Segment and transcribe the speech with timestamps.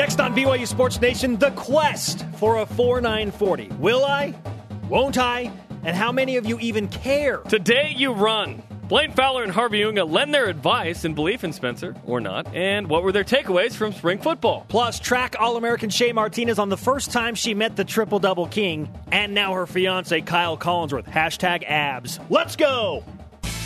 [0.00, 3.68] Next on BYU Sports Nation, the quest for a 4940.
[3.78, 4.34] Will I?
[4.88, 5.52] Won't I?
[5.84, 7.36] And how many of you even care?
[7.36, 8.62] Today you run.
[8.88, 12.88] Blaine Fowler and Harvey Unga lend their advice and belief in Spencer, or not, and
[12.88, 14.64] what were their takeaways from spring football.
[14.68, 18.46] Plus, track All American Shay Martinez on the first time she met the triple double
[18.46, 21.08] king, and now her fiance Kyle Collinsworth.
[21.08, 22.18] Hashtag abs.
[22.30, 23.04] Let's go!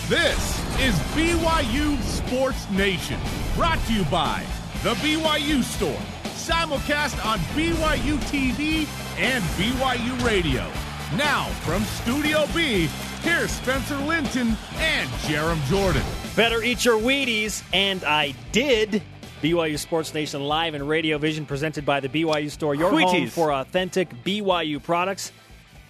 [0.09, 3.21] This is BYU Sports Nation,
[3.55, 4.45] brought to you by
[4.83, 5.97] The BYU Store,
[6.45, 8.87] simulcast on BYU TV
[9.19, 10.71] and BYU Radio.
[11.17, 12.87] Now, from Studio B,
[13.23, 16.03] here's Spencer Linton and Jarom Jordan.
[16.37, 19.03] Better eat your Wheaties, and I did.
[19.41, 23.31] BYU Sports Nation live and Radio Vision presented by the BYU Store, your home Wheaties.
[23.31, 25.33] for authentic BYU products.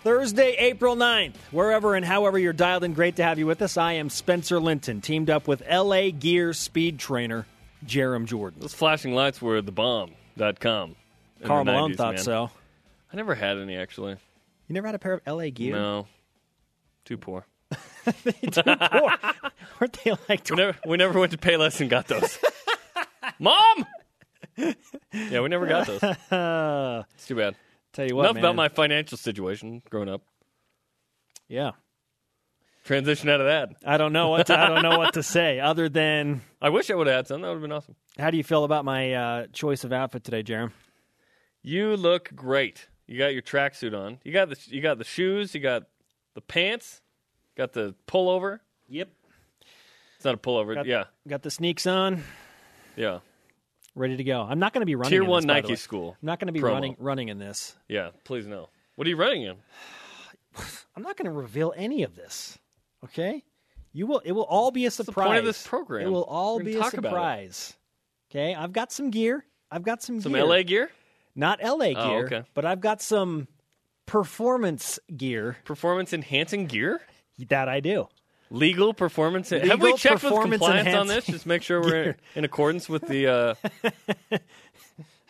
[0.04, 3.76] Thursday, April 9th, wherever and however you're dialed in, great to have you with us.
[3.76, 7.44] I am Spencer Linton, teamed up with LA Gear Speed Trainer
[7.84, 8.60] Jarom Jordan.
[8.60, 10.23] Those flashing lights were the bomb.com.
[10.36, 12.24] in Karl Malone 90s, thought man.
[12.24, 12.50] so.
[13.12, 14.12] I never had any, actually.
[14.68, 15.74] You never had a pair of LA Gear?
[15.74, 16.06] No.
[17.04, 17.46] Too poor.
[18.04, 19.12] too Poor.
[19.80, 22.38] Weren't they like We never, we never went to Payless and got those.
[23.38, 23.86] Mom!
[24.56, 26.00] Yeah, we never got those.
[27.14, 27.56] It's too bad.
[27.92, 28.44] Tell you what, Enough man.
[28.44, 30.22] about my financial situation growing up.
[31.48, 31.72] yeah.
[32.84, 33.70] Transition out of that.
[33.86, 36.90] I don't know what to, I don't know what to say other than I wish
[36.90, 37.42] I would have had some.
[37.42, 37.94] That would have been awesome.
[38.18, 40.72] how do you feel about my uh, choice of outfit today, Jarom?
[41.62, 42.88] You look great.
[43.06, 44.18] You got your tracksuit on.
[44.24, 45.54] You got the you got the shoes.
[45.54, 45.82] You got
[46.34, 47.02] the pants.
[47.54, 48.60] Got the pullover.
[48.88, 49.10] Yep.
[50.16, 50.74] It's not a pullover.
[50.74, 52.24] Got- yeah, Got the sneaks on,
[52.96, 53.18] yeah.
[53.94, 54.40] ready to go.
[54.40, 56.16] I'm not going to be running Tier in one this, Nike school.
[56.22, 56.72] I'm not going to be promo.
[56.72, 57.76] running running in this.
[57.88, 58.70] Yeah, please no.
[58.96, 59.56] What are you running in?
[60.96, 62.58] I'm not going to reveal any of this.
[63.04, 63.44] Okay?
[63.94, 65.14] You will it will all be a surprise.
[65.14, 66.06] the point of this program?
[66.06, 67.10] It will all be a talk about it.
[67.12, 67.74] surprise.
[68.30, 68.54] Okay?
[68.54, 69.44] I've got some gear.
[69.70, 70.22] I've got some gear.
[70.22, 70.44] Some gear.
[70.44, 70.90] LA gear,
[71.36, 72.42] Not LA gear, Oh, okay.
[72.54, 73.48] but I've got some
[74.06, 77.00] performance gear performance enhancing gear,
[77.48, 78.08] that I do.
[78.50, 79.50] legal performance.
[79.50, 81.24] Have we checked with compliance on this?
[81.26, 82.16] Just make sure we're gear.
[82.34, 83.54] in accordance with the uh,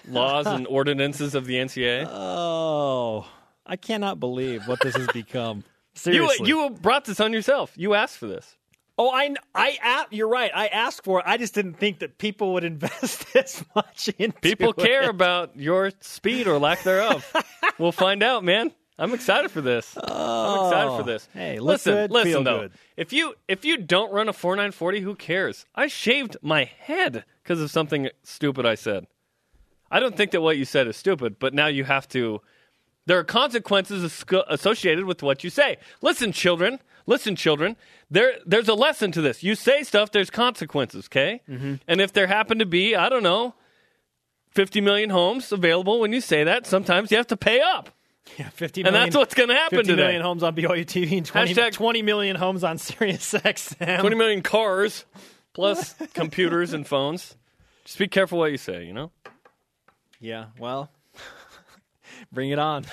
[0.08, 2.06] laws and ordinances of the NCAA.
[2.10, 3.26] Oh,
[3.66, 5.58] I cannot believe what this has become.
[5.58, 6.48] you Seriously.
[6.48, 7.72] you brought this on yourself.
[7.76, 8.56] You asked for this.
[8.96, 10.52] Oh, I, I, you're right.
[10.54, 11.24] I asked for it.
[11.26, 14.32] I just didn't think that people would invest this much in.
[14.32, 14.76] People it.
[14.76, 17.26] care about your speed or lack thereof.
[17.78, 18.72] we'll find out, man.
[18.96, 19.96] I'm excited for this.
[19.96, 21.02] I'm excited for oh.
[21.02, 21.28] this.
[21.34, 22.60] Oh, hey, look listen, good, listen though.
[22.60, 22.72] good.
[22.96, 25.66] If you if you don't run a 4940, who cares?
[25.74, 29.08] I shaved my head because of something stupid I said.
[29.90, 32.40] I don't think that what you said is stupid, but now you have to.
[33.06, 35.78] There are consequences associated with what you say.
[36.00, 36.78] Listen, children.
[37.06, 37.76] Listen, children.
[38.10, 39.42] There, there's a lesson to this.
[39.42, 40.10] You say stuff.
[40.10, 41.06] There's consequences.
[41.06, 41.40] Okay.
[41.48, 41.74] Mm-hmm.
[41.86, 43.54] And if there happen to be, I don't know,
[44.52, 47.90] 50 million homes available when you say that, sometimes you have to pay up.
[48.38, 50.02] Yeah, 50 And that's what's going to happen 50 today.
[50.02, 54.00] million homes on BYU TV and 20, Hashtag- 20 million homes on Sirius XM.
[54.00, 55.04] 20 million cars
[55.52, 57.36] plus computers and phones.
[57.84, 59.12] Just be careful what you say, you know?
[60.20, 60.90] Yeah, well,
[62.32, 62.86] bring it on.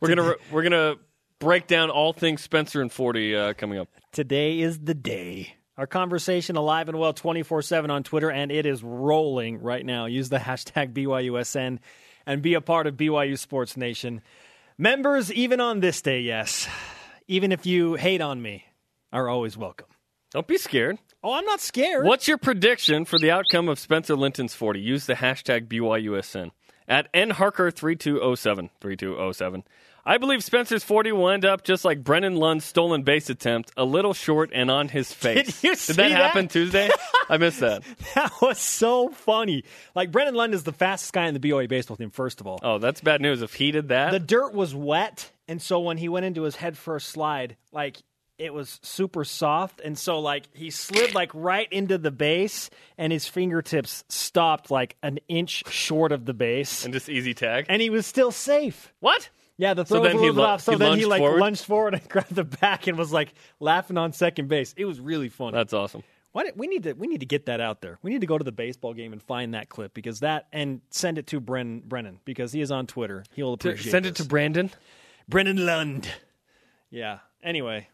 [0.00, 0.98] We're going to we're going to
[1.42, 3.88] break down all things Spencer and 40 uh, coming up.
[4.12, 5.56] Today is the day.
[5.76, 10.06] Our conversation alive and well 24 7 on Twitter, and it is rolling right now.
[10.06, 11.80] Use the hashtag BYUSN
[12.26, 14.22] and be a part of BYU Sports Nation.
[14.78, 16.68] Members, even on this day, yes,
[17.26, 18.64] even if you hate on me,
[19.12, 19.88] are always welcome.
[20.30, 20.98] Don't be scared.
[21.24, 22.06] Oh, I'm not scared.
[22.06, 24.80] What's your prediction for the outcome of Spencer Linton's 40?
[24.80, 26.52] Use the hashtag BYUSN.
[26.86, 29.64] At nharker3207, 3207.
[30.04, 33.84] I believe Spencer's 40 will end up just like Brennan Lund's stolen base attempt, a
[33.84, 35.62] little short and on his face.
[35.62, 36.10] you see that that?
[36.10, 36.90] happen Tuesday?
[37.28, 37.82] I missed that.
[38.14, 39.64] That was so funny.
[39.94, 42.58] Like, Brennan Lund is the fastest guy in the BOA baseball team, first of all.
[42.62, 43.42] Oh, that's bad news.
[43.42, 46.56] If he did that, The dirt was wet, and so when he went into his
[46.56, 47.98] head first slide, like
[48.38, 53.12] it was super soft, and so like he slid like right into the base, and
[53.12, 57.66] his fingertips stopped like an inch short of the base, and just easy tag.
[57.68, 58.92] and he was still safe.
[58.98, 59.30] what?
[59.58, 60.62] Yeah, the So throw was then a little bit off.
[60.62, 61.40] So he then he like forward?
[61.40, 64.74] lunged forward and grabbed the back and was like laughing on second base.
[64.76, 65.56] It was really funny.
[65.56, 66.02] That's awesome.
[66.32, 67.98] Why did, we need to we need to get that out there.
[68.02, 70.80] We need to go to the baseball game and find that clip because that and
[70.90, 73.24] send it to Bren, Brennan because he is on Twitter.
[73.34, 73.90] He'll appreciate.
[73.92, 74.70] Send it to Brandon.
[75.28, 76.08] Brennan Lund.
[76.90, 77.18] Yeah.
[77.42, 77.88] Anyway,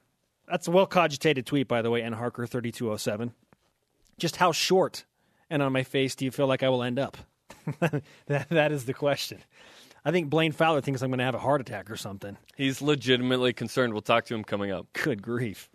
[0.48, 3.32] that's a well cogitated tweet, by the way, and Harker thirty two oh seven.
[4.18, 5.04] Just how short
[5.50, 7.16] and on my face do you feel like I will end up?
[7.80, 9.38] that that is the question.
[10.08, 12.38] I think Blaine Fowler thinks I'm going to have a heart attack or something.
[12.56, 13.92] He's legitimately concerned.
[13.92, 14.86] We'll talk to him coming up.
[14.94, 15.68] Good grief.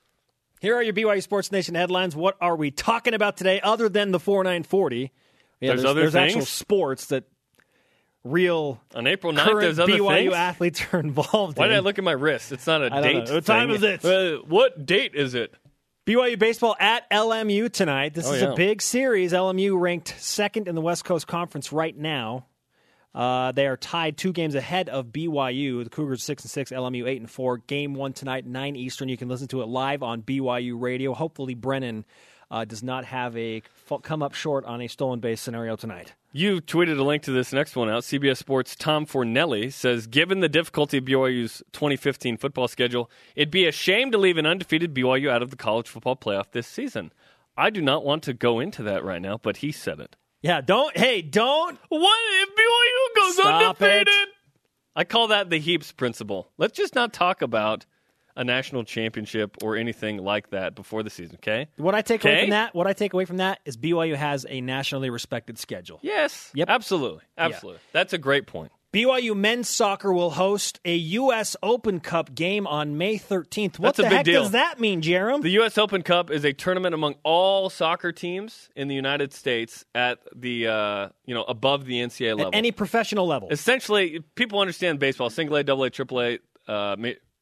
[0.59, 2.15] Here are your BYU Sports Nation headlines.
[2.15, 5.11] What are we talking about today other than the 4940?
[5.59, 7.25] Yeah, There's there's, other there's actual sports that
[8.23, 10.33] real On April 9th, current there's other BYU things.
[10.33, 11.71] athletes are involved Why in.
[11.71, 12.51] did I look at my wrist?
[12.51, 13.29] It's not a I date.
[13.29, 14.03] What time is it?
[14.03, 15.53] Uh, what date is it?
[16.05, 18.13] BYU baseball at LMU tonight.
[18.13, 18.51] This Oh, is yeah.
[18.53, 19.31] a big series.
[19.31, 22.47] LMU ranked second in the West Coast Conference right now.
[23.13, 25.83] Uh, they are tied two games ahead of BYU.
[25.83, 27.57] The Cougars six and six, LMU eight and four.
[27.57, 29.09] Game one tonight, nine Eastern.
[29.09, 31.13] You can listen to it live on BYU Radio.
[31.13, 32.05] Hopefully, Brennan
[32.49, 33.61] uh, does not have a
[34.01, 36.13] come up short on a stolen base scenario tonight.
[36.31, 38.01] You tweeted a link to this next one out.
[38.01, 43.67] CBS Sports' Tom Fornelli says, given the difficulty of BYU's 2015 football schedule, it'd be
[43.67, 47.11] a shame to leave an undefeated BYU out of the college football playoff this season.
[47.55, 50.15] I do not want to go into that right now, but he said it.
[50.43, 50.95] Yeah, don't.
[50.95, 51.79] Hey, don't.
[51.87, 54.09] What if BYU goes Stop undefeated?
[54.09, 54.29] it.
[54.93, 56.51] I call that the heaps principle.
[56.57, 57.85] Let's just not talk about
[58.35, 61.69] a national championship or anything like that before the season, okay?
[61.77, 64.45] What I take away from that, what I take away from that is BYU has
[64.49, 65.99] a nationally respected schedule.
[66.01, 66.51] Yes.
[66.53, 66.69] Yep.
[66.69, 67.21] Absolutely.
[67.37, 67.79] Absolutely.
[67.93, 68.72] That's a great point.
[68.93, 71.55] BYU men's soccer will host a U.S.
[71.63, 73.79] Open Cup game on May 13th.
[73.79, 74.43] What That's a the big heck deal.
[74.43, 75.41] does that mean, Jarom?
[75.41, 75.79] The U.S.
[75.79, 80.67] Open Cup is a tournament among all soccer teams in the United States at the
[80.67, 82.47] uh, you know above the NCAA level.
[82.49, 83.49] At any professional level.
[83.49, 86.37] Essentially, people understand baseball, single A, double A, triple A,
[86.67, 86.95] uh,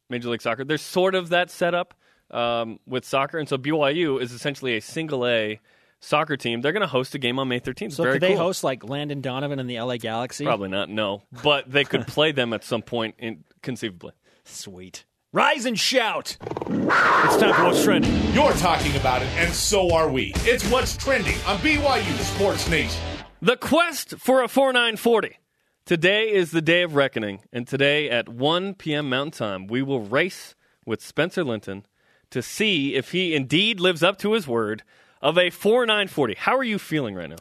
[0.10, 0.64] Major League Soccer.
[0.64, 1.94] There's sort of that setup
[2.32, 5.60] um, with soccer, and so BYU is essentially a single A
[6.02, 6.60] soccer team.
[6.62, 7.94] They're going to host a game on May 13th.
[7.94, 8.38] so Very could they cool.
[8.38, 10.44] host like Landon Donovan and the LA Galaxy?
[10.44, 10.90] Probably not.
[10.90, 14.12] No, but they could play them at some point, in, conceivably.
[14.44, 15.06] Sweet.
[15.34, 16.36] Rise and shout.
[16.42, 18.12] It's time for what's trending.
[18.34, 20.34] You're talking about it, and so are we.
[20.40, 23.02] It's what's trending on BYU Sports Nation.
[23.42, 25.38] The quest for a 4940.
[25.86, 29.10] Today is the day of reckoning, and today at 1 p.m.
[29.10, 30.54] Mountain Time, we will race
[30.86, 31.86] with Spencer Linton
[32.30, 34.84] to see if he indeed lives up to his word
[35.22, 36.36] of a 4940.
[36.36, 37.38] How are you feeling right now?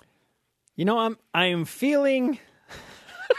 [0.77, 2.39] You know, I'm I am feeling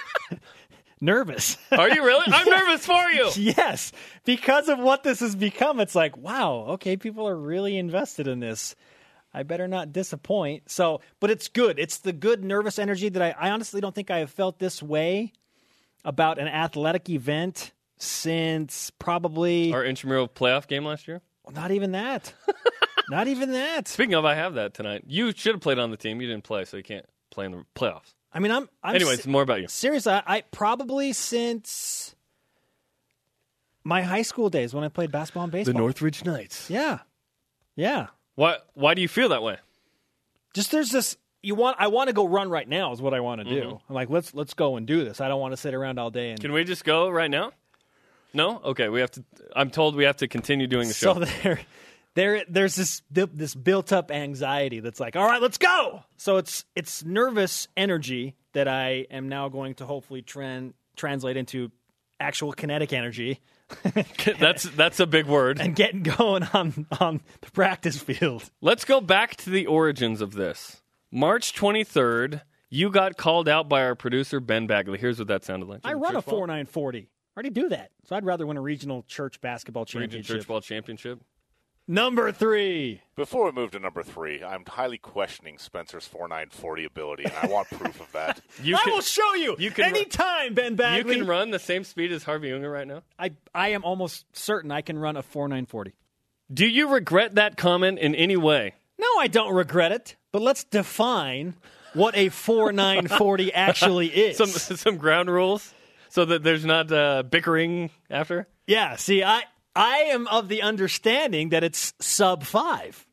[1.01, 1.57] nervous.
[1.71, 2.25] Are you really?
[2.27, 3.29] I'm nervous for you.
[3.35, 3.91] yes,
[4.25, 5.79] because of what this has become.
[5.79, 8.75] It's like, wow, okay, people are really invested in this.
[9.33, 10.69] I better not disappoint.
[10.69, 11.79] So, but it's good.
[11.79, 14.83] It's the good nervous energy that I, I honestly don't think I have felt this
[14.83, 15.31] way
[16.03, 21.21] about an athletic event since probably Our intramural playoff game last year.
[21.43, 22.33] Well, not even that.
[23.09, 23.88] not even that.
[23.88, 25.03] Speaking of, I have that tonight.
[25.07, 26.21] You should have played on the team.
[26.21, 28.13] You didn't play, so you can't play in the playoffs.
[28.33, 28.69] I mean, I'm.
[28.83, 29.68] I'm Anyways, se- more about you.
[29.68, 32.15] Seriously, I, I probably since
[33.83, 35.74] my high school days when I played basketball and baseball.
[35.74, 36.69] The Northridge Knights.
[36.69, 37.00] Yeah,
[37.75, 38.07] yeah.
[38.36, 38.57] Why?
[38.74, 39.57] Why do you feel that way?
[40.53, 43.19] just there's this you want I want to go run right now is what I
[43.19, 43.62] want to do.
[43.62, 43.89] Mm-hmm.
[43.89, 45.21] I'm like let's let's go and do this.
[45.21, 47.51] I don't want to sit around all day and Can we just go right now?
[48.33, 48.62] No.
[48.63, 48.89] Okay.
[48.89, 49.24] We have to.
[49.56, 51.13] I'm told we have to continue doing the show.
[51.13, 51.59] so there
[52.16, 56.04] there there's this this built up anxiety that's like all right, let's go.
[56.18, 61.72] So it's it's nervous energy that I am now going to hopefully tran- translate into
[62.19, 63.40] actual kinetic energy
[64.40, 65.60] that's that's a big word.
[65.60, 68.50] and getting going on on the practice field.
[68.62, 70.81] Let's go back to the origins of this.
[71.12, 74.98] March 23rd, you got called out by our producer Ben Bagley.
[74.98, 75.81] Here's what that sounded like.
[75.84, 77.00] I run a 4940.
[77.00, 77.92] I already do that.
[78.06, 80.38] So I'd rather win a regional church basketball Region championship.
[80.38, 81.19] Church Ball Championship.
[81.91, 83.01] Number three.
[83.17, 87.67] Before we move to number three, I'm highly questioning Spencer's 4940 ability, and I want
[87.69, 88.39] proof of that.
[88.63, 89.57] You I can, will show you.
[89.59, 91.15] you can anytime, Ben Bagley.
[91.15, 93.03] you can run the same speed as Harvey Unga right now.
[93.19, 95.93] I I am almost certain I can run a 4940.
[96.53, 98.75] Do you regret that comment in any way?
[98.98, 100.15] No, I don't regret it.
[100.31, 101.55] But let's define
[101.93, 104.38] what a 4940 actually is.
[104.38, 105.74] Some some ground rules
[106.07, 108.48] so that there's not uh, bickering after.
[108.65, 108.95] yeah.
[108.95, 109.43] See, I
[109.75, 113.06] I am of the understanding that it's sub five.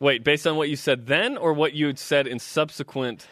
[0.00, 3.26] Wait, based on what you said then, or what you had said in subsequent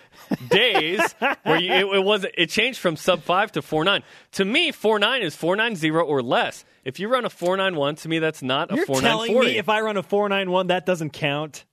[0.49, 1.01] days,
[1.43, 4.03] where you, it, it was it changed from sub five to four nine.
[4.33, 6.65] To me, four nine is four nine zero or less.
[6.85, 9.11] If you run a four nine one, to me that's not a You're four nine
[9.11, 9.49] telling forty.
[9.49, 11.65] me if I run a four nine one, that doesn't count.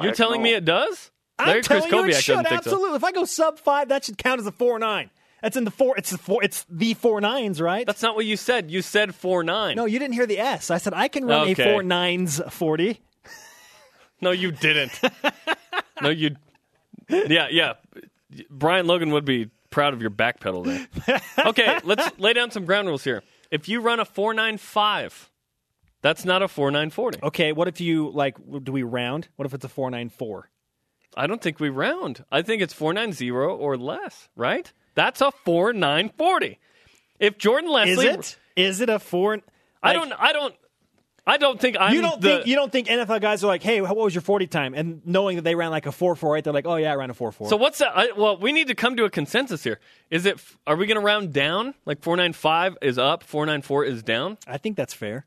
[0.00, 1.10] You're telling me it does?
[1.38, 2.70] I'm Larry telling you, Chris it should doesn't think so.
[2.70, 2.96] absolutely.
[2.96, 5.10] If I go sub five, that should count as a four nine.
[5.42, 5.96] That's in the four.
[5.96, 6.42] It's the four.
[6.44, 7.86] It's the four nines, right?
[7.86, 8.70] That's not what you said.
[8.70, 9.76] You said four nine.
[9.76, 10.70] no, you didn't hear the S.
[10.70, 11.62] I said I can run Okay.
[11.62, 13.00] a four nines forty.
[14.22, 14.92] No, you didn't.
[16.02, 16.36] no, you.
[17.08, 17.72] Yeah, yeah.
[18.50, 20.86] Brian Logan would be proud of your back pedal there.
[21.38, 23.22] Okay, let's lay down some ground rules here.
[23.50, 25.30] If you run a four nine five,
[26.02, 27.18] that's not a four nine forty.
[27.22, 28.36] Okay, what if you like?
[28.62, 29.28] Do we round?
[29.36, 30.50] What if it's a four nine four?
[31.16, 32.22] I don't think we round.
[32.30, 34.28] I think it's four nine zero or less.
[34.36, 34.70] Right?
[35.00, 36.58] That's a four nine forty.
[37.18, 38.38] If Jordan Leslie, Is it?
[38.54, 39.40] Is it a four?
[39.82, 40.20] I like- don't.
[40.20, 40.54] I don't.
[41.26, 43.62] I don't think I'm you don't the, think you don't think NFL guys are like,
[43.62, 44.74] hey, what was your forty time?
[44.74, 46.96] And knowing that they ran like a four four eight, they're like, oh yeah, I
[46.96, 47.48] ran a four four.
[47.48, 47.96] So what's that?
[47.96, 49.80] I, well, we need to come to a consensus here.
[50.10, 50.38] Is it?
[50.66, 51.74] Are we going to round down?
[51.86, 54.36] Like four nine five is up, four nine four is down.
[54.46, 55.24] I think that's fair.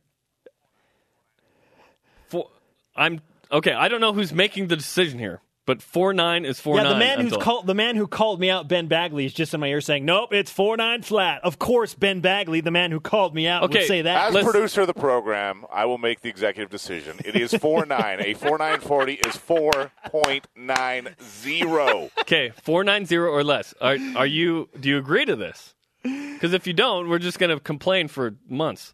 [2.27, 2.49] Four,
[2.95, 3.73] I'm okay.
[3.73, 6.93] I don't know who's making the decision here, but four nine is four Yeah, nine.
[6.93, 9.53] the man I'm who's called the man who called me out, Ben Bagley, is just
[9.53, 12.91] in my ear saying, "Nope, it's four nine flat." Of course, Ben Bagley, the man
[12.91, 14.27] who called me out, Okay, would say that.
[14.27, 17.17] As Let's- producer of the program, I will make the executive decision.
[17.23, 18.19] It is four nine.
[18.21, 22.09] A four nine forty is four point nine zero.
[22.19, 23.73] Okay, four nine zero or less.
[23.79, 24.69] Are are you?
[24.79, 25.75] Do you agree to this?
[26.03, 28.93] Because if you don't, we're just going to complain for months.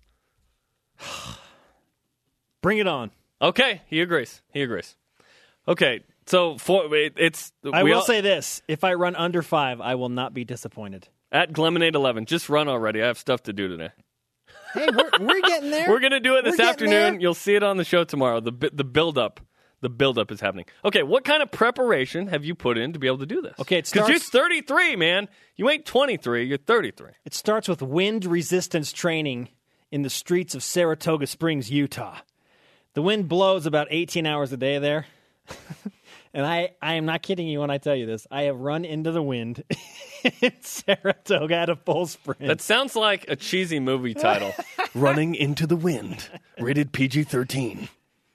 [2.62, 3.12] Bring it on.
[3.42, 4.42] Okay, he agrees.
[4.52, 4.96] He agrees.
[5.68, 9.82] Okay, so for it, it's I will all- say this: if I run under five,
[9.82, 11.08] I will not be disappointed.
[11.32, 12.26] at Glemonade eleven.
[12.26, 13.02] Just run already.
[13.04, 13.90] I have stuff to do today.
[14.74, 15.90] Hey, we're, we're getting there.
[15.90, 16.92] We're gonna do it this afternoon.
[17.14, 17.20] there.
[17.20, 18.40] You'll see it on the show tomorrow.
[18.40, 19.40] The the build up,
[19.82, 20.66] the build up is happening.
[20.86, 23.56] Okay, what kind of preparation have you put in to be able to do this?
[23.60, 25.28] Okay, it because you're 33, man.
[25.56, 26.46] You ain't 23.
[26.46, 27.12] You're 33.
[27.26, 29.50] It starts with wind resistance training
[29.92, 32.18] in the streets of Saratoga Springs, Utah.
[32.94, 35.08] The wind blows about 18 hours a day there.
[36.34, 38.28] and I, I am not kidding you when I tell you this.
[38.32, 39.64] I have run into the wind
[40.42, 42.42] in Saratoga at a full sprint.
[42.48, 44.54] That sounds like a cheesy movie title.
[44.96, 46.30] Running into the wind.
[46.60, 47.90] Rated PG-13.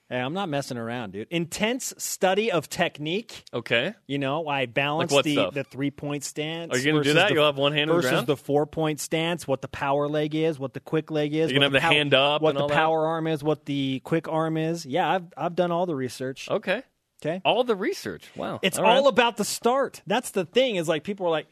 [0.08, 1.26] hey, I'm not messing around, dude.
[1.30, 3.44] Intense study of technique.
[3.52, 3.94] Okay.
[4.06, 5.54] You know, I balance what the, stuff?
[5.54, 6.72] the three point stance.
[6.72, 7.28] Are you gonna do that?
[7.28, 8.26] the- You'll have one hand on the versus ground?
[8.28, 9.48] the four point stance.
[9.48, 11.50] What the power leg is, what the quick leg is.
[11.50, 12.74] You're gonna what have the hand up What and the all that?
[12.74, 14.86] power arm is, what the quick arm is.
[14.86, 16.48] Yeah, I've I've done all the research.
[16.50, 16.82] Okay.
[17.24, 18.30] Okay, All the research.
[18.36, 18.58] Wow.
[18.62, 19.08] it's all all, right.
[19.08, 20.02] about the start.
[20.06, 20.76] That's the thing.
[20.76, 21.46] Is like people are like,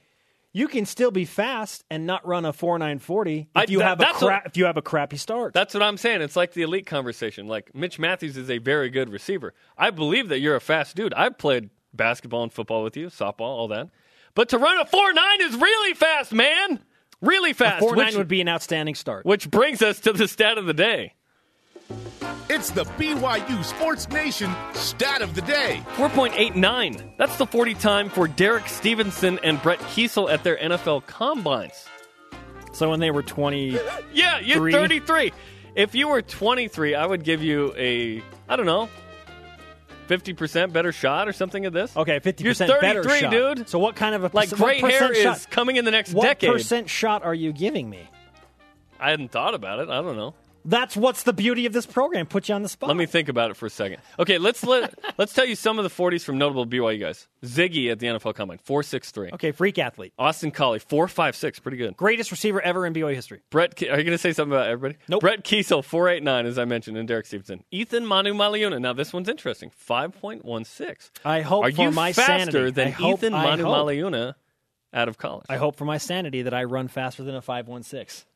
[0.52, 3.78] you can still be fast and not run a four nine forty if I- you
[3.78, 5.54] that- have a that's what- crap if you have a crappy start.
[5.54, 6.20] That's what I'm saying.
[6.20, 7.46] It's like the elite conversation.
[7.48, 9.54] Like Mitch Matthews is a very good receiver.
[9.78, 11.14] I believe that you're a fast dude.
[11.14, 13.88] I've played basketball and football with you, softball, all that.
[14.34, 16.80] But to run a four nine is really fast, man.
[17.22, 17.80] Really fast.
[17.80, 19.24] four nine which, would be an outstanding start.
[19.24, 21.14] which brings us to the stat of the day.
[22.48, 25.82] It's the BYU Sports Nation stat of the day.
[25.96, 27.16] 4.89.
[27.16, 31.86] That's the 40 time for Derek Stevenson and Brett Keisel at their NFL combines.
[32.72, 33.78] So when they were twenty,
[34.12, 35.32] Yeah, you're 33.
[35.74, 38.88] If you were 23, I would give you a, I don't know,
[40.08, 41.96] 50% better shot or something of this.
[41.96, 43.30] okay, 50% You're percent better 33, shot.
[43.56, 43.68] dude.
[43.68, 45.90] So what kind of a Like percent- what gray hair percent is coming in the
[45.90, 46.50] next What decade.
[46.50, 48.00] What percent shot are you giving me?
[49.00, 49.88] I hadn't thought about it.
[49.88, 50.34] I don't know.
[50.64, 52.26] That's what's the beauty of this program.
[52.26, 52.88] Put you on the spot.
[52.88, 53.98] Let me think about it for a second.
[54.18, 57.26] Okay, let's let let's tell you some of the 40s from notable BYU guys.
[57.44, 59.32] Ziggy at the NFL Combine, 4.63.
[59.34, 61.96] Okay, freak athlete, Austin Collie, 4.56, pretty good.
[61.96, 63.40] greatest receiver ever in BYU history.
[63.50, 64.98] Brett, Ke- are you going to say something about everybody?
[65.08, 65.20] Nope.
[65.20, 67.64] Brett Keisel, 4.89, as I mentioned, and Derek Stevenson.
[67.72, 68.80] Eathyn Manumaleuna.
[68.80, 71.10] Now this one's interesting, 5.16.
[71.24, 72.70] I hope Are for you my faster sanity.
[72.70, 73.74] than I hope- Ethan I Manu hope.
[73.88, 74.34] Maliuna
[74.94, 75.46] out of college?
[75.48, 78.26] I hope for my sanity that I run faster than a five one six.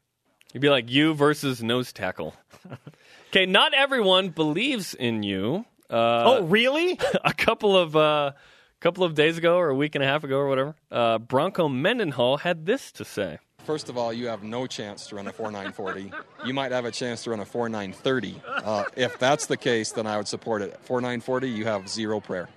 [0.52, 2.34] You'd be like you versus nose tackle.
[3.30, 5.64] okay, not everyone believes in you.
[5.90, 6.98] Uh, oh, really?
[7.24, 8.32] a couple of uh,
[8.80, 11.68] couple of days ago, or a week and a half ago, or whatever, uh, Bronco
[11.68, 13.38] Mendenhall had this to say.
[13.64, 16.12] First of all, you have no chance to run a 4940.
[16.46, 18.40] You might have a chance to run a 4930.
[18.46, 20.78] Uh, if that's the case, then I would support it.
[20.84, 22.48] 4940, you have zero prayer.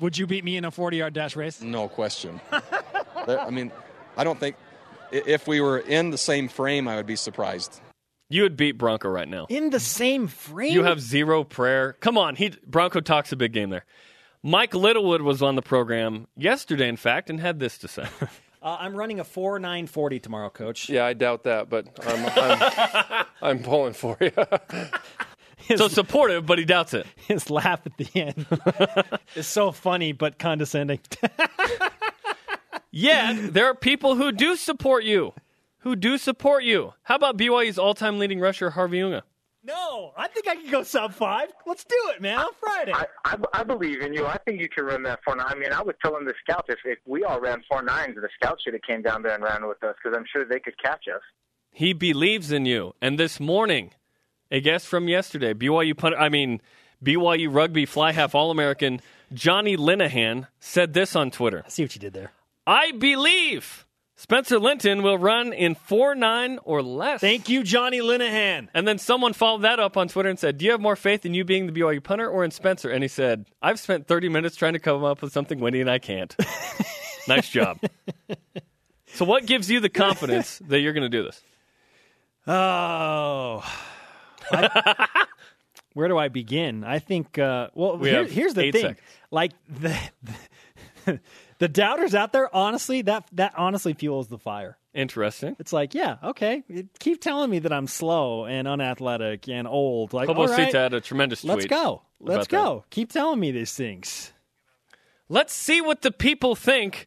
[0.00, 1.60] Would you beat me in a 40 yard dash race?
[1.62, 2.40] No question.
[3.26, 3.72] There- I mean,
[4.16, 4.67] I don't think i-
[5.10, 7.80] if we were in the same frame, I would be surprised.
[8.30, 9.46] You would beat Bronco right now.
[9.48, 10.72] In the same frame?
[10.72, 11.94] You have zero prayer.
[11.94, 13.86] Come on, he Bronco talks a big game there.
[14.42, 18.06] Mike Littlewood was on the program yesterday, in fact, and had this to say.
[18.60, 20.88] Uh, I'm running a four nine forty tomorrow, Coach.
[20.88, 24.32] Yeah, I doubt that, but I'm I'm, I'm pulling for you.
[25.58, 27.06] His, so supportive, but he doubts it.
[27.16, 28.46] his laugh at the end
[29.36, 30.98] is so funny but condescending.
[32.90, 35.34] Yet there are people who do support you,
[35.78, 36.94] who do support you.
[37.02, 39.24] How about BYU's all-time leading rusher Harvey Unga?
[39.68, 41.50] no, I think I can go sub five.
[41.66, 42.38] Let's do it, man.
[42.38, 42.92] On Friday.
[42.94, 44.24] I, I, I believe in you.
[44.24, 45.46] I think you can run that four nine.
[45.46, 48.28] I mean, I was telling the scouts if, if we all ran four nines, the
[48.40, 50.80] scouts should have came down there and ran with us because I'm sure they could
[50.82, 51.20] catch us.
[51.70, 52.94] He believes in you.
[53.02, 53.90] And this morning,
[54.50, 56.62] a guest from yesterday, BYU pun- I mean
[57.04, 59.02] BYU rugby fly half All American
[59.34, 61.62] Johnny Linehan said this on Twitter.
[61.68, 62.32] See what you did there.
[62.68, 67.20] I believe Spencer Linton will run in four nine or less.
[67.20, 68.68] Thank you, Johnny Linehan.
[68.74, 71.24] And then someone followed that up on Twitter and said, Do you have more faith
[71.24, 72.90] in you being the BYU punter or in Spencer?
[72.90, 75.90] And he said, I've spent 30 minutes trying to come up with something witty and
[75.90, 76.34] I can't.
[77.28, 77.78] nice job.
[79.14, 81.40] so, what gives you the confidence that you're going to do this?
[82.46, 83.62] Oh,
[85.94, 86.84] Where do I begin?
[86.84, 87.38] I think.
[87.38, 88.80] Uh, well, We here- here's the thing.
[88.82, 89.00] seconds.
[89.30, 89.96] Like the,
[91.04, 91.20] the
[91.58, 92.54] the doubters out there.
[92.54, 94.78] Honestly, that that honestly fuels the fire.
[94.94, 95.54] Interesting.
[95.60, 96.64] It's like, yeah, okay.
[96.98, 100.12] Keep telling me that I'm slow and unathletic and old.
[100.12, 101.56] Like, Hobo all right, had a tremendous tweet.
[101.56, 102.02] let's go.
[102.20, 102.50] Let's about that.
[102.50, 102.84] go.
[102.90, 104.32] Keep telling me these things.
[105.28, 107.06] Let's see what the people think.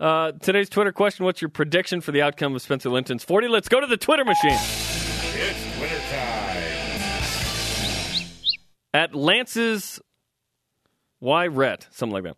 [0.00, 3.48] Uh, today's Twitter question What's your prediction for the outcome of Spencer Linton's 40?
[3.48, 4.52] Let's go to the Twitter machine.
[4.52, 6.64] It's Twitter time.
[8.94, 10.00] At Lance's
[11.20, 12.36] Y Ret, something like that.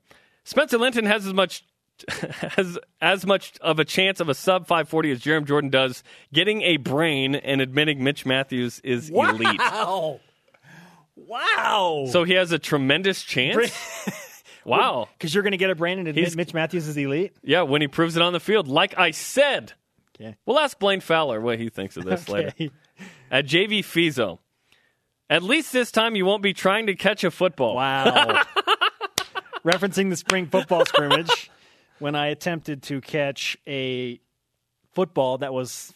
[0.51, 1.65] Spencer Linton has as much
[2.09, 6.03] has as much of a chance of a sub 540 as Jarom Jordan does
[6.33, 9.59] getting a brain and admitting Mitch Matthews is elite.
[9.61, 10.19] Wow.
[11.15, 12.07] Wow.
[12.11, 13.71] So he has a tremendous chance.
[14.65, 15.09] wow.
[15.17, 17.33] because you're going to get a brain and admit He's- Mitch Matthews is elite.
[17.45, 19.75] Yeah, when he proves it on the field, like I said.
[20.21, 20.35] Okay.
[20.47, 22.53] We'll ask Blaine Fowler what he thinks of this later.
[23.31, 24.39] At JV Fizo,
[25.31, 27.77] at least this time you won't be trying to catch a football.
[27.77, 28.43] Wow.
[29.65, 31.51] Referencing the spring football scrimmage
[31.99, 34.21] when I attempted to catch a
[34.93, 35.95] football that was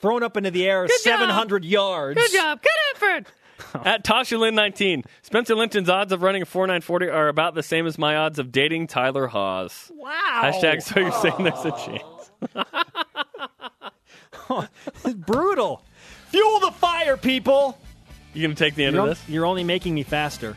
[0.00, 0.96] thrown up into the air job.
[1.00, 2.18] 700 yards.
[2.20, 2.60] Good job.
[2.62, 3.26] Good effort.
[3.86, 7.86] At Tasha Lynn 19, Spencer Linton's odds of running a 4940 are about the same
[7.86, 9.90] as my odds of dating Tyler Haws.
[9.94, 10.10] Wow.
[10.44, 12.30] Hashtag so you're saying there's a chance.
[15.04, 15.82] It's brutal.
[16.28, 17.78] Fuel the fire, people.
[18.34, 19.28] You going to take the end You're, of on- this?
[19.28, 20.54] you're only making me faster.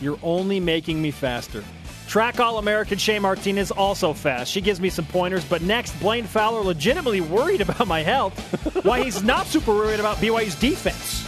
[0.00, 1.64] You're only making me faster.
[2.06, 4.52] Track All American Shay Martinez also fast.
[4.52, 5.44] She gives me some pointers.
[5.44, 8.38] But next, Blaine Fowler legitimately worried about my health.
[8.84, 11.24] Why he's not super worried about BYU's defense.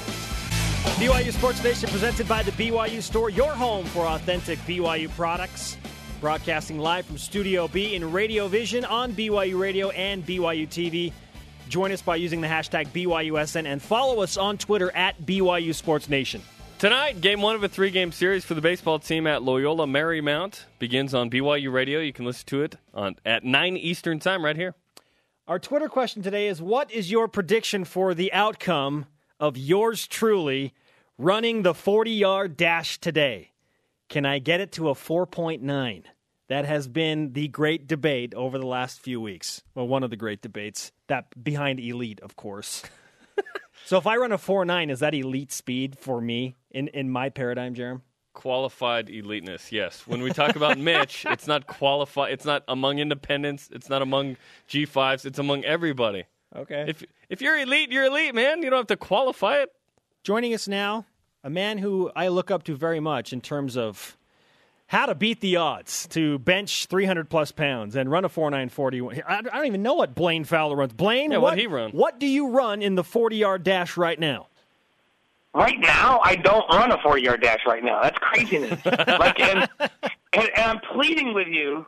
[0.98, 5.76] BYU Sports Nation presented by the BYU Store, your home for authentic BYU products.
[6.20, 11.12] Broadcasting live from Studio B in Radio Vision on BYU Radio and BYU TV.
[11.68, 16.08] Join us by using the hashtag BYUSN and follow us on Twitter at BYU Sports
[16.08, 16.42] Nation.
[16.78, 20.62] Tonight, game one of a three game series for the baseball team at Loyola Marymount
[20.78, 21.98] begins on BYU Radio.
[21.98, 24.76] You can listen to it on at 9 Eastern Time right here.
[25.48, 29.06] Our Twitter question today is What is your prediction for the outcome
[29.40, 30.72] of yours truly
[31.18, 33.50] running the 40 yard dash today?
[34.08, 36.04] Can I get it to a 4.9?
[36.46, 39.62] That has been the great debate over the last few weeks.
[39.74, 42.84] Well, one of the great debates, that behind elite, of course.
[43.84, 47.28] so if I run a 4.9, is that elite speed for me in, in my
[47.28, 48.02] paradigm, Jarom?
[48.34, 50.06] Qualified eliteness, yes.
[50.06, 52.32] When we talk about Mitch, it's not qualified.
[52.32, 53.68] It's not among independents.
[53.72, 54.36] It's not among
[54.68, 55.26] G5s.
[55.26, 56.24] It's among everybody.
[56.54, 56.84] Okay.
[56.88, 58.62] If if you're elite, you're elite, man.
[58.62, 59.70] You don't have to qualify it.
[60.22, 61.04] Joining us now,
[61.44, 64.16] a man who I look up to very much in terms of
[64.86, 69.22] how to beat the odds to bench 300 plus pounds and run a 4940.
[69.22, 70.92] I I don't even know what Blaine Fowler runs.
[70.94, 71.90] Blaine, Yeah, what what'd he run?
[71.92, 74.47] What do you run in the 40 yard dash right now?
[75.54, 78.02] Right now, I don't run a 40 yard dash right now.
[78.02, 78.84] That's craziness.
[78.84, 79.90] like, and, and,
[80.34, 81.86] and I'm pleading with you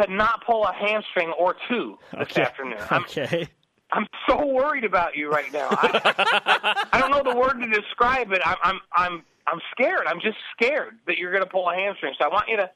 [0.00, 2.78] to not pull a hamstring or two this afternoon.
[2.90, 3.48] I'm, Okay.
[3.94, 5.68] I'm so worried about you right now.
[5.70, 8.40] I, I don't know the word to describe it.
[8.44, 10.06] I'm, I'm, I'm, I'm scared.
[10.06, 12.14] I'm just scared that you're going to pull a hamstring.
[12.18, 12.70] So I want you to,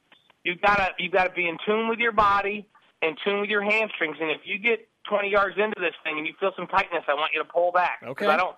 [0.45, 2.69] you've got to, you've got to be in tune with your body,
[3.01, 4.17] in tune with your hamstrings.
[4.21, 7.15] And if you get 20 yards into this thing and you feel some tightness, I
[7.15, 8.01] want you to pull back.
[8.05, 8.27] Okay.
[8.27, 8.55] I don't,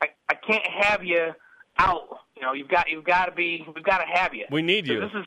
[0.00, 1.32] I, I can't have you
[1.78, 2.20] out.
[2.36, 4.46] You know, you've got, you've got to be, we've got to have you.
[4.50, 5.00] We need So you.
[5.00, 5.26] This is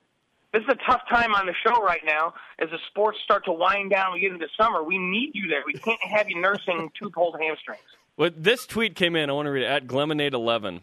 [0.53, 2.35] this is a tough time on the show right now.
[2.59, 4.83] As the sports start to wind down, we get into summer.
[4.83, 5.63] We need you there.
[5.65, 7.81] We can't have you nursing two pulled hamstrings.
[8.17, 9.31] Well, this tweet came in.
[9.31, 10.81] I want to read it at Glemonade11.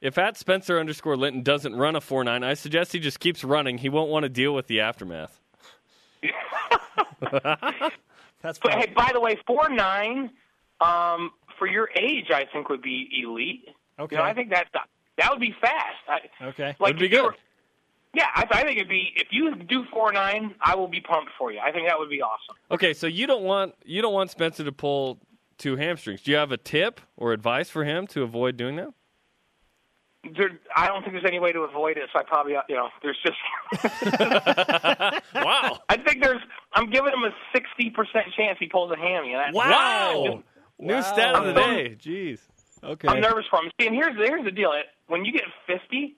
[0.00, 3.44] If at Spencer underscore Linton doesn't run a 4 9, I suggest he just keeps
[3.44, 3.78] running.
[3.78, 5.38] He won't want to deal with the aftermath.
[8.42, 10.30] That's But hey, by the way, four nine
[10.80, 11.30] um,
[11.62, 13.68] for your age, I think would be elite.
[14.00, 14.16] Okay.
[14.16, 16.02] You know, I think that's that would be fast.
[16.08, 16.74] I, Okay.
[16.80, 17.22] like Would be good.
[17.22, 17.36] were-
[18.14, 21.30] yeah, I, I think it'd be if you do four nine, I will be pumped
[21.38, 21.60] for you.
[21.60, 22.56] I think that would be awesome.
[22.72, 25.20] Okay, so you don't want you don't want Spencer to pull
[25.56, 26.22] two hamstrings.
[26.22, 28.88] Do you have a tip or advice for him to avoid doing that?
[30.36, 32.08] There, I don't think there's any way to avoid it.
[32.12, 33.38] So I probably, you know, there's just
[35.34, 35.78] Wow.
[35.88, 36.40] I think there's.
[36.74, 39.32] I'm giving him a sixty percent chance he pulls a hammy.
[39.32, 40.42] And that's, Wow.
[40.82, 41.96] New stat of the day.
[41.98, 42.40] Jeez.
[42.84, 43.08] Okay.
[43.08, 43.70] I'm nervous for him.
[43.80, 44.72] See, and here's here's the deal.
[45.06, 46.16] When you get 50,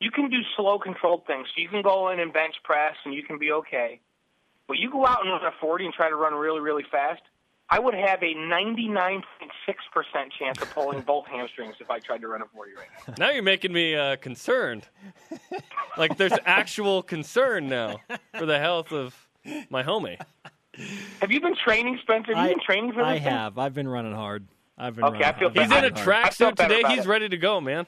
[0.00, 1.48] you can do slow, controlled things.
[1.54, 4.00] So you can go in and bench press, and you can be okay.
[4.68, 7.22] But you go out and run a 40 and try to run really, really fast.
[7.70, 9.22] I would have a 99.6%
[10.38, 13.14] chance of pulling both hamstrings if I tried to run a 40 right now.
[13.18, 14.86] Now you're making me uh, concerned.
[15.96, 18.00] like there's actual concern now
[18.36, 19.14] for the health of
[19.70, 20.20] my homie.
[21.20, 22.34] Have you been training, Spencer?
[22.34, 23.06] Have you I, been training for this?
[23.06, 23.22] I thing?
[23.22, 23.58] have.
[23.58, 24.46] I've been running hard.
[24.76, 26.08] I've been Okay, running I feel I've in a running hard.
[26.24, 26.82] I feel tracksuit today.
[26.94, 27.08] He's it.
[27.08, 27.86] ready to go, man.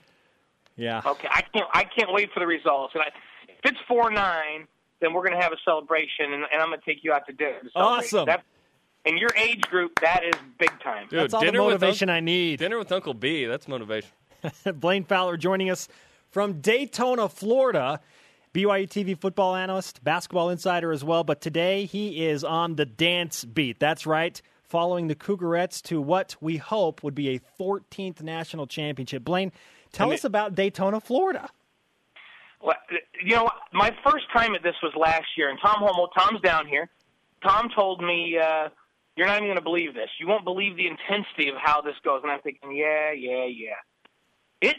[0.76, 1.02] Yeah.
[1.04, 1.68] Okay, I can't.
[1.72, 2.94] I can't wait for the results.
[2.94, 3.06] And I,
[3.48, 4.66] if it's four nine,
[5.00, 7.26] then we're going to have a celebration, and, and I'm going to take you out
[7.26, 7.60] to dinner.
[7.62, 7.70] to.
[7.74, 8.26] Awesome.
[8.26, 8.44] That,
[9.04, 11.06] in your age group, that is big time.
[11.08, 12.58] Dude, That's all the dinner with motivation Unc- I need.
[12.58, 13.44] Dinner with Uncle B.
[13.46, 14.10] That's motivation.
[14.74, 15.88] Blaine Fowler joining us
[16.30, 18.00] from Daytona, Florida.
[18.56, 21.24] BYU TV football analyst, basketball insider as well.
[21.24, 23.78] But today he is on the dance beat.
[23.78, 29.24] That's right, following the Cougarettes to what we hope would be a 14th national championship.
[29.24, 29.52] Blaine,
[29.92, 31.50] tell us about Daytona, Florida.
[32.62, 32.76] Well,
[33.22, 36.66] you know, my first time at this was last year, and Tom Holmoe, Tom's down
[36.66, 36.88] here.
[37.42, 38.70] Tom told me, uh,
[39.16, 40.08] "You're not even going to believe this.
[40.18, 43.76] You won't believe the intensity of how this goes." And I'm thinking, "Yeah, yeah, yeah."
[44.60, 44.76] It.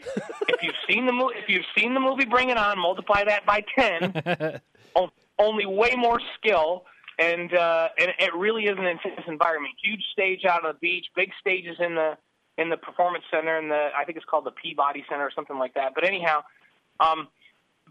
[0.48, 3.46] if you've seen the movie, if you've seen the movie Bring It On, multiply that
[3.46, 4.60] by ten.
[5.38, 6.84] only way more skill,
[7.18, 9.74] and uh, and it really is an intense environment.
[9.82, 12.16] Huge stage out on the beach, big stages in the
[12.56, 15.58] in the performance center, and the I think it's called the Peabody Center or something
[15.58, 15.92] like that.
[15.94, 16.42] But anyhow,
[17.00, 17.28] um,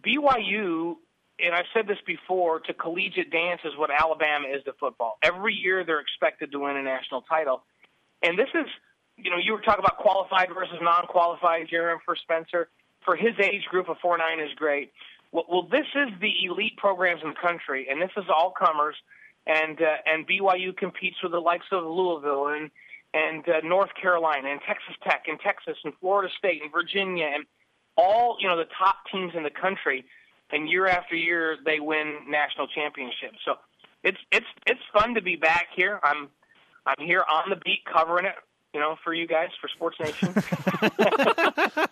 [0.06, 0.95] BYU,
[1.39, 5.17] and I've said this before, to collegiate dance is what Alabama is to football.
[5.23, 7.63] Every year they're expected to win a national title.
[8.23, 8.65] And this is,
[9.17, 12.69] you know, you were talking about qualified versus non-qualified, Jeremy, for Spencer.
[13.03, 14.91] For his age group, a 4-9 is great.
[15.32, 18.95] Well, well, this is the elite programs in the country, and this is all comers.
[19.45, 22.69] And uh, and BYU competes with the likes of Louisville and
[23.13, 27.45] and uh, North Carolina and Texas Tech and Texas and Florida State and Virginia and
[27.95, 30.06] all you know the top teams in the country,
[30.51, 33.38] and year after year they win national championships.
[33.45, 33.56] So
[34.03, 35.99] it's it's it's fun to be back here.
[36.03, 36.27] I'm
[36.86, 38.36] I'm here on the beat covering it,
[38.73, 40.34] you know, for you guys for Sports Nation.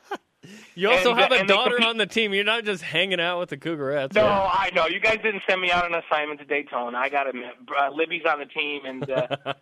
[0.75, 2.33] You also And, have a they daughter on the team.
[2.33, 4.13] You're not just hanging out with the Cougarettes.
[4.13, 6.97] no, I know you guys didn't send me out on an assignment to Daytona.
[6.97, 9.27] I got to admit, uh, Libby's on the team, and uh,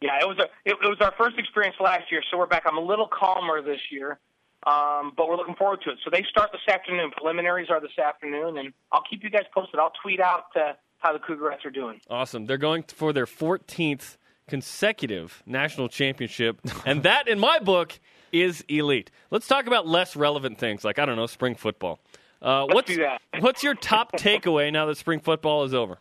[0.00, 2.62] yeah, it was a it, it was our first experience last year, so we're back.
[2.64, 4.18] I'm a little calmer this year.
[4.64, 5.98] Um, but we're looking forward to it.
[6.04, 7.10] So they start this afternoon.
[7.10, 9.80] Preliminaries are this afternoon, and I'll keep you guys posted.
[9.80, 12.00] I'll tweet out uh, how the Cougarettes are doing.
[12.08, 12.46] Awesome.
[12.46, 14.16] They're going for their 14th
[14.48, 17.98] consecutive national championship, and that, in my book,
[18.32, 19.10] is elite.
[19.30, 22.00] Let's talk about less relevant things, like I don't know, spring football.
[22.40, 22.92] Uh, what's
[23.40, 25.98] what's your top takeaway now that spring football is over?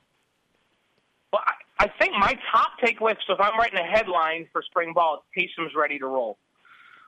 [1.31, 3.15] Well, I, I think my top takeaway.
[3.27, 6.37] So if I'm writing a headline for spring ball, Taysom's ready to roll,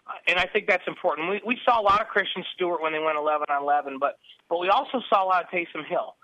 [0.08, 1.30] uh, and I think that's important.
[1.30, 4.20] We we saw a lot of Christian Stewart when they went 11 on 11, but
[4.50, 6.16] but we also saw a lot of Taysom Hill,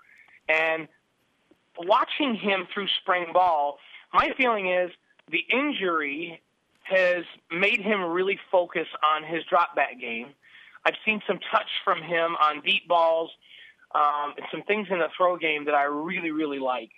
[0.48, 0.86] and
[1.78, 3.78] watching him through spring ball,
[4.12, 4.90] my feeling is
[5.30, 6.40] the injury
[6.82, 10.28] has made him really focus on his drop back game.
[10.84, 13.30] I've seen some touch from him on deep balls
[13.94, 16.90] um, and some things in the throw game that I really, really like.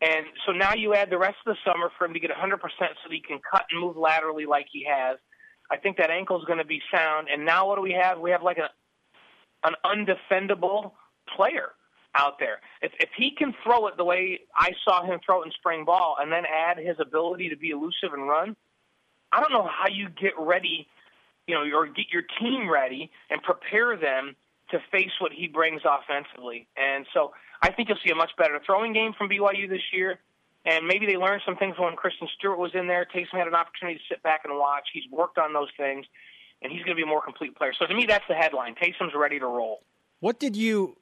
[0.00, 2.58] And so now you add the rest of the summer for him to get 100%
[2.60, 5.18] so that he can cut and move laterally like he has.
[5.70, 7.28] I think that ankle's going to be sound.
[7.32, 8.18] And now what do we have?
[8.18, 8.70] We have like a,
[9.64, 10.92] an undefendable
[11.36, 11.72] player
[12.14, 12.60] out there.
[12.82, 15.84] If, if he can throw it the way I saw him throw it in spring
[15.84, 18.56] ball and then add his ability to be elusive and run,
[19.32, 20.86] I don't know how you get ready,
[21.46, 24.36] you know, or get your team ready and prepare them
[24.70, 26.66] to face what he brings offensively.
[26.76, 30.18] And so I think you'll see a much better throwing game from BYU this year.
[30.64, 33.06] And maybe they learned some things when Christian Stewart was in there.
[33.14, 34.88] Taysom had an opportunity to sit back and watch.
[34.92, 36.04] He's worked on those things,
[36.60, 37.72] and he's going to be a more complete player.
[37.78, 38.74] So to me, that's the headline.
[38.74, 39.80] Taysom's ready to roll.
[40.20, 40.96] What did you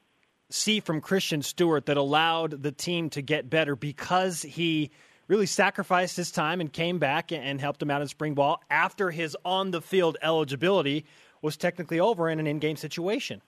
[0.51, 4.91] see from Christian Stewart that allowed the team to get better because he
[5.29, 9.11] really sacrificed his time and came back and helped him out in spring ball after
[9.11, 11.05] his on the field eligibility
[11.43, 13.43] was technically over in an in game situation?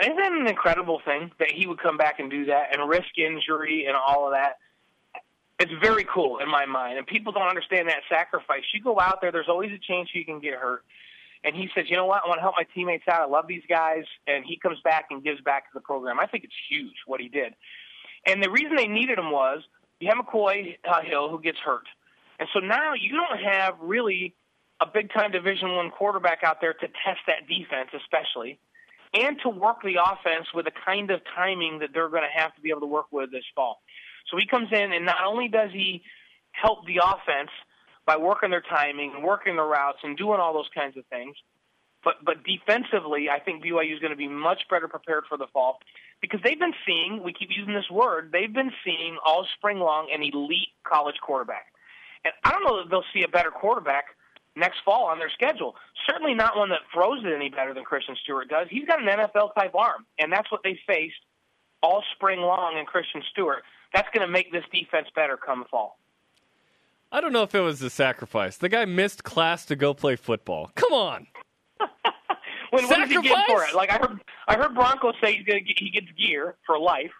[0.00, 3.16] Isn't that an incredible thing that he would come back and do that and risk
[3.16, 4.58] injury and all of that?
[5.58, 8.62] It's very cool in my mind, and people don't understand that sacrifice.
[8.74, 10.84] You go out there, there's always a chance you can get hurt.
[11.46, 13.22] And he says, you know what, I want to help my teammates out.
[13.22, 14.02] I love these guys.
[14.26, 16.18] And he comes back and gives back to the program.
[16.18, 17.54] I think it's huge what he did.
[18.26, 19.62] And the reason they needed him was
[20.00, 21.86] you have McCoy uh, Hill who gets hurt.
[22.40, 24.34] And so now you don't have really
[24.80, 28.58] a big time Division One quarterback out there to test that defense, especially,
[29.14, 32.54] and to work the offense with the kind of timing that they're going to have
[32.56, 33.80] to be able to work with this fall.
[34.30, 36.02] So he comes in, and not only does he
[36.50, 37.50] help the offense
[38.06, 41.36] by working their timing and working their routes and doing all those kinds of things,
[42.04, 45.48] but but defensively, I think BYU is going to be much better prepared for the
[45.52, 45.80] fall
[46.20, 47.22] because they've been seeing.
[47.22, 48.30] We keep using this word.
[48.32, 51.66] They've been seeing all spring long an elite college quarterback,
[52.24, 54.04] and I don't know that they'll see a better quarterback
[54.54, 55.74] next fall on their schedule.
[56.08, 58.68] Certainly not one that throws it any better than Christian Stewart does.
[58.70, 61.20] He's got an NFL type arm, and that's what they faced
[61.82, 63.62] all spring long in Christian Stewart.
[63.92, 65.98] That's going to make this defense better come fall.
[67.12, 68.56] I don't know if it was a sacrifice.
[68.56, 70.70] The guy missed class to go play football.
[70.74, 71.26] Come on.
[72.70, 73.70] when what does he get for Sacrifice?
[73.70, 73.76] it?
[73.76, 77.12] Like I heard, I heard Bronco say he's gonna get, he gets gear for life,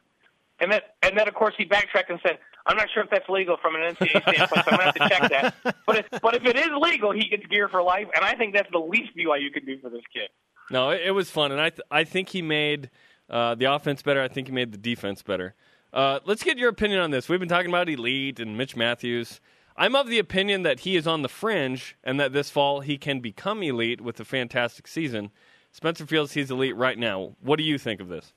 [0.61, 3.29] and then and then of course he backtracked and said, "I'm not sure if that's
[3.29, 6.35] legal from an NCAA standpoint, so I'm gonna have to check that." But if, but
[6.35, 9.17] if it is legal, he gets gear for life, and I think that's the least
[9.17, 10.29] BYU could do for this kid.
[10.69, 12.91] No, it, it was fun, and I th- I think he made
[13.31, 14.21] uh, the offense better.
[14.21, 15.55] I think he made the defense better.
[15.93, 17.29] Uh, let's get your opinion on this.
[17.29, 19.41] We've been talking about elite and Mitch Matthews.
[19.79, 22.97] I'm of the opinion that he is on the fringe, and that this fall he
[22.97, 25.31] can become elite with a fantastic season.
[25.71, 27.37] Spencer feels he's elite right now.
[27.41, 28.33] What do you think of this?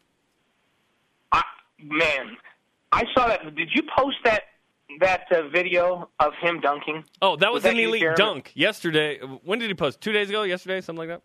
[1.32, 1.42] I,
[1.82, 2.36] man,
[2.92, 3.56] I saw that.
[3.56, 4.44] Did you post that
[5.00, 7.06] that uh, video of him dunking?
[7.22, 9.20] Oh, that was, Was an you, elite dunk yesterday.
[9.44, 10.02] When did he post?
[10.02, 10.44] Two days ago?
[10.44, 10.82] Yesterday?
[10.82, 11.22] Something like that?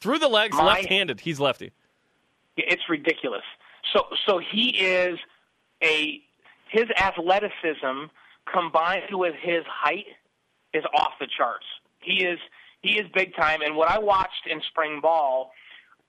[0.00, 1.20] Through the legs, My- left-handed.
[1.20, 1.72] He's lefty.
[2.56, 3.44] It's ridiculous.
[3.94, 5.18] So so he is
[5.82, 6.22] a
[6.68, 8.10] his athleticism
[8.52, 10.06] combined with his height
[10.72, 11.66] is off the charts.
[12.00, 12.38] He is
[12.82, 15.52] he is big time and what I watched in spring ball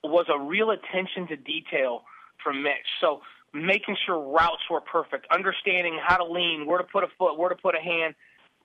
[0.03, 2.03] was a real attention to detail
[2.43, 2.85] from Mitch.
[3.01, 3.21] So
[3.53, 7.49] making sure routes were perfect, understanding how to lean, where to put a foot, where
[7.49, 8.15] to put a hand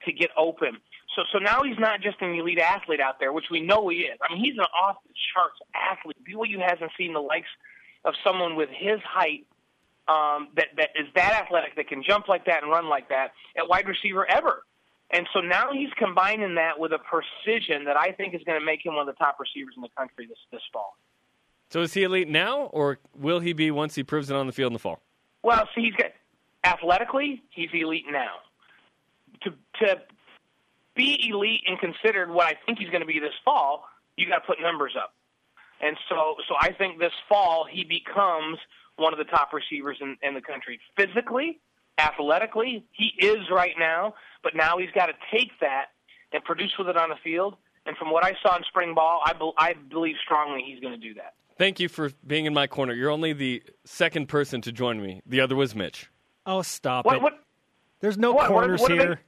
[0.05, 0.79] to get open.
[1.15, 3.99] So so now he's not just an elite athlete out there, which we know he
[3.99, 4.19] is.
[4.23, 6.17] I mean, he's an off the charts athlete.
[6.27, 7.49] BYU hasn't seen the likes
[8.05, 9.47] of someone with his height
[10.11, 13.33] um, that that is that athletic, that can jump like that and run like that
[13.57, 14.65] at wide receiver ever.
[15.13, 18.65] And so now he's combining that with a precision that I think is going to
[18.65, 20.97] make him one of the top receivers in the country this this fall.
[21.71, 24.53] So is he elite now, or will he be once he proves it on the
[24.53, 25.01] field in the fall?
[25.43, 26.11] Well, see, he's got
[26.65, 28.37] athletically, he's elite now.
[29.43, 30.01] To to
[30.97, 33.85] be elite and considered what I think he's going to be this fall,
[34.17, 35.15] you got to put numbers up.
[35.81, 38.59] And so, so I think this fall he becomes
[39.01, 40.79] one of the top receivers in, in the country.
[40.97, 41.59] Physically,
[41.99, 44.15] athletically, he is right now.
[44.43, 45.87] But now he's got to take that
[46.33, 47.57] and produce with it on the field.
[47.87, 50.99] And from what I saw in spring ball, I, be, I believe strongly he's going
[50.99, 51.35] to do that.
[51.59, 52.95] Thank you for being in my corner.
[52.95, 55.21] You're only the second person to join me.
[55.27, 56.11] The other was Mitch.
[56.47, 57.23] Oh, stop What it.
[57.23, 57.35] what
[58.01, 59.21] There's no what- what- corners what are they- here.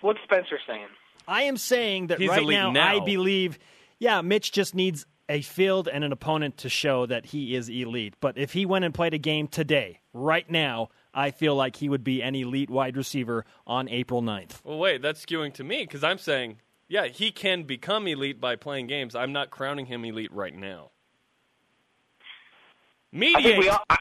[0.00, 0.86] what's Spencer saying?
[1.26, 2.88] I am saying that He's right now, now.
[2.88, 3.58] I believe,
[3.98, 8.14] yeah, Mitch just needs a field and an opponent to show that he is elite.
[8.20, 11.88] But if he went and played a game today, right now, I feel like he
[11.88, 14.62] would be an elite wide receiver on April 9th.
[14.64, 18.56] Well, wait, that's skewing to me because I'm saying, yeah, he can become elite by
[18.56, 19.14] playing games.
[19.14, 20.90] I'm not crowning him elite right now.
[23.12, 23.58] I think Mediate.
[23.58, 23.98] we all I,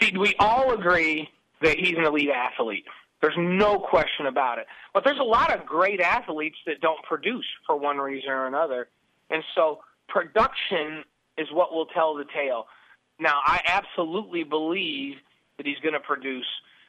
[0.00, 0.16] see.
[0.16, 1.28] We all agree
[1.62, 2.84] that he's an elite athlete.
[3.22, 4.66] There's no question about it.
[4.92, 8.88] But there's a lot of great athletes that don't produce for one reason or another,
[9.30, 11.04] and so production
[11.38, 12.66] is what will tell the tale.
[13.18, 15.16] Now, I absolutely believe
[15.56, 16.46] that he's going to produce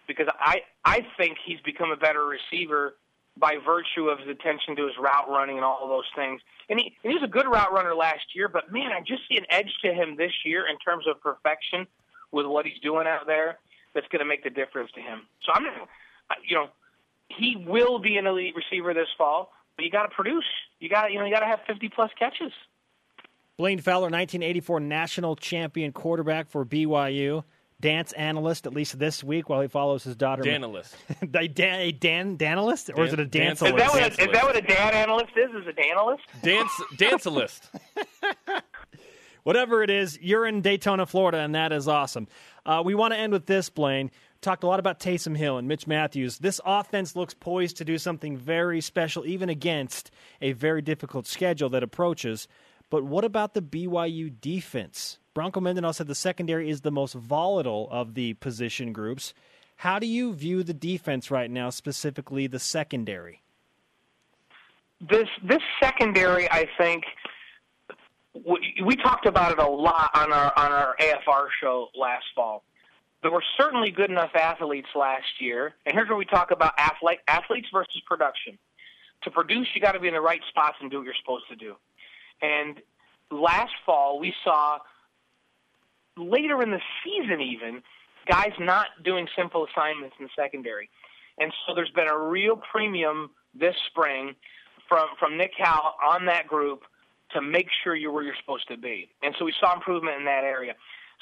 [0.08, 2.96] because I I think he's become a better receiver
[3.38, 6.42] by virtue of his attention to his route running and all those things.
[6.70, 9.24] And he, and he was a good route runner last year, but man, I just
[9.30, 11.88] see an edge to him this year in terms of perfection
[12.32, 13.60] with what he's doing out there
[13.94, 15.22] that's going to make the difference to him.
[15.46, 15.66] So I'm,
[16.48, 16.70] you know,
[17.30, 20.46] he will be an elite receiver this fall, but you got to produce.
[20.80, 22.52] You got to, you know, you got to have 50 plus catches.
[23.62, 27.44] Blaine Fowler, 1984 national champion quarterback for BYU.
[27.80, 30.42] Dance analyst, at least this week, while he follows his daughter.
[30.42, 30.96] Danalist.
[31.22, 32.90] a Dan, a Dan Danalist?
[32.98, 34.62] Or is it a Dan- dance Is that, what Dance a, is that what a
[34.62, 35.52] dad analyst is?
[35.52, 36.42] Is a danalist?
[36.42, 37.62] Dance, dancealist.
[39.44, 42.28] Whatever it is, you're in Daytona, Florida, and that is awesome.
[42.66, 44.10] Uh, we want to end with this, Blaine.
[44.42, 46.40] Talked a lot about Taysom Hill and Mitch Matthews.
[46.40, 50.10] This offense looks poised to do something very special, even against
[50.42, 52.48] a very difficult schedule that approaches.
[52.92, 55.18] But what about the BYU defense?
[55.34, 59.34] Bronco Mendenhall said the secondary is the most volatile of the position groups.
[59.78, 63.42] How do you view the defense right now, specifically the secondary?
[65.00, 67.06] This this secondary, I think,
[68.34, 72.64] we, we talked about it a lot on our on our AFR show last fall.
[73.22, 77.20] There were certainly good enough athletes last year, and here's where we talk about athlete,
[77.28, 78.58] athletes versus production.
[79.24, 81.48] To produce, you got to be in the right spots and do what you're supposed
[81.50, 81.76] to do.
[82.42, 82.82] And
[83.30, 84.80] last fall, we saw
[86.18, 87.82] later in the season, even
[88.28, 90.90] guys not doing simple assignments in the secondary.
[91.40, 94.36] And so there's been a real premium this spring
[94.88, 96.84] from from Nick Howell on that group
[97.34, 99.10] to make sure you're where you're supposed to be.
[99.24, 100.74] And so we saw improvement in that area.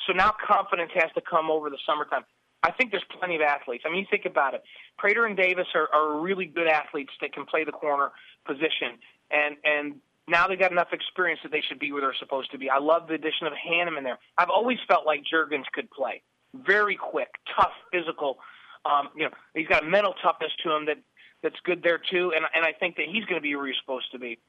[0.07, 2.23] So now confidence has to come over the summertime.
[2.63, 3.83] I think there's plenty of athletes.
[3.85, 4.63] I mean, you think about it.
[4.97, 8.11] Prater and Davis are, are really good athletes that can play the corner
[8.45, 8.97] position,
[9.31, 9.95] and and
[10.29, 12.69] now they've got enough experience that they should be where they're supposed to be.
[12.69, 14.19] I love the addition of Hannum in there.
[14.37, 16.21] I've always felt like Jurgens could play.
[16.53, 18.37] Very quick, tough, physical.
[18.85, 20.97] Um, you know, he's got a mental toughness to him that
[21.43, 23.75] that's good there too, and and I think that he's going to be where he's
[23.81, 24.39] supposed to be.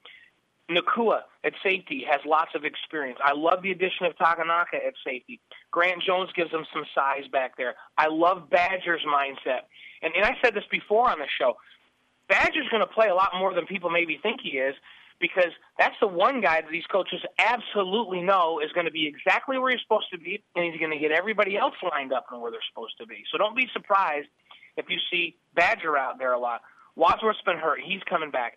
[0.70, 3.18] Nacua at safety has lots of experience.
[3.24, 5.40] I love the addition of Takanaka at safety.
[5.70, 7.74] Grant Jones gives them some size back there.
[7.98, 9.62] I love Badger's mindset.
[10.00, 11.56] And, and I said this before on the show.
[12.28, 14.76] Badger's going to play a lot more than people maybe think he is
[15.20, 19.58] because that's the one guy that these coaches absolutely know is going to be exactly
[19.58, 22.40] where he's supposed to be, and he's going to get everybody else lined up and
[22.40, 23.24] where they're supposed to be.
[23.30, 24.28] So don't be surprised
[24.76, 26.62] if you see Badger out there a lot.
[26.96, 28.56] Wadsworth's been hurt; he's coming back.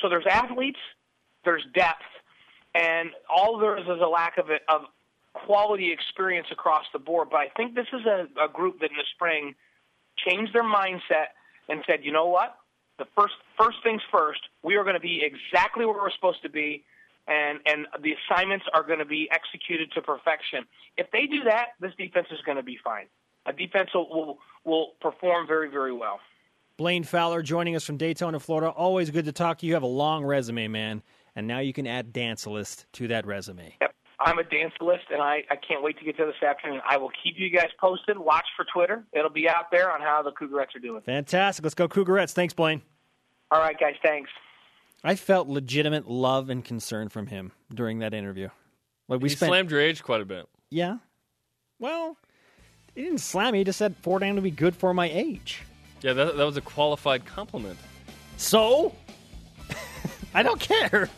[0.00, 0.78] So there's athletes,
[1.44, 2.02] there's depth,
[2.74, 4.82] and all there is is a lack of it, of
[5.32, 7.28] quality experience across the board.
[7.30, 9.54] But I think this is a, a group that in the spring
[10.16, 11.32] changed their mindset
[11.68, 12.56] and said, you know what?
[13.02, 16.48] The first first things first, we are going to be exactly where we're supposed to
[16.48, 16.84] be,
[17.26, 20.64] and and the assignments are going to be executed to perfection.
[20.96, 23.06] If they do that, this defense is going to be fine.
[23.46, 26.20] A defense will will, will perform very very well.
[26.76, 28.70] Blaine Fowler joining us from Daytona, Florida.
[28.70, 29.70] Always good to talk to you.
[29.70, 31.02] You have a long resume, man,
[31.34, 33.74] and now you can add dance list to that resume.
[33.80, 33.96] Yep.
[34.20, 36.80] I'm a dance list, and I, I can't wait to get to this afternoon.
[36.88, 38.16] I will keep you guys posted.
[38.16, 39.02] Watch for Twitter.
[39.12, 41.02] It'll be out there on how the Cougarettes are doing.
[41.02, 41.64] Fantastic.
[41.64, 42.30] Let's go Cougarettes.
[42.30, 42.82] Thanks, Blaine.
[43.52, 43.96] All right, guys.
[44.02, 44.30] Thanks.
[45.04, 48.48] I felt legitimate love and concern from him during that interview.
[49.08, 50.48] Like we he spent, slammed your age quite a bit.
[50.70, 50.98] Yeah.
[51.78, 52.16] Well,
[52.94, 53.58] he didn't slam me.
[53.58, 55.64] He just said four down would be good for my age.
[56.00, 57.78] Yeah, that, that was a qualified compliment.
[58.38, 58.94] So,
[60.34, 61.10] I don't care.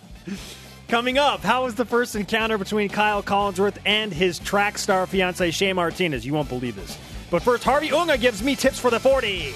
[0.88, 5.52] Coming up, how was the first encounter between Kyle Collinsworth and his track star fiance
[5.52, 6.26] Shea Martinez?
[6.26, 6.98] You won't believe this.
[7.30, 9.54] But first, Harvey Unga gives me tips for the 40.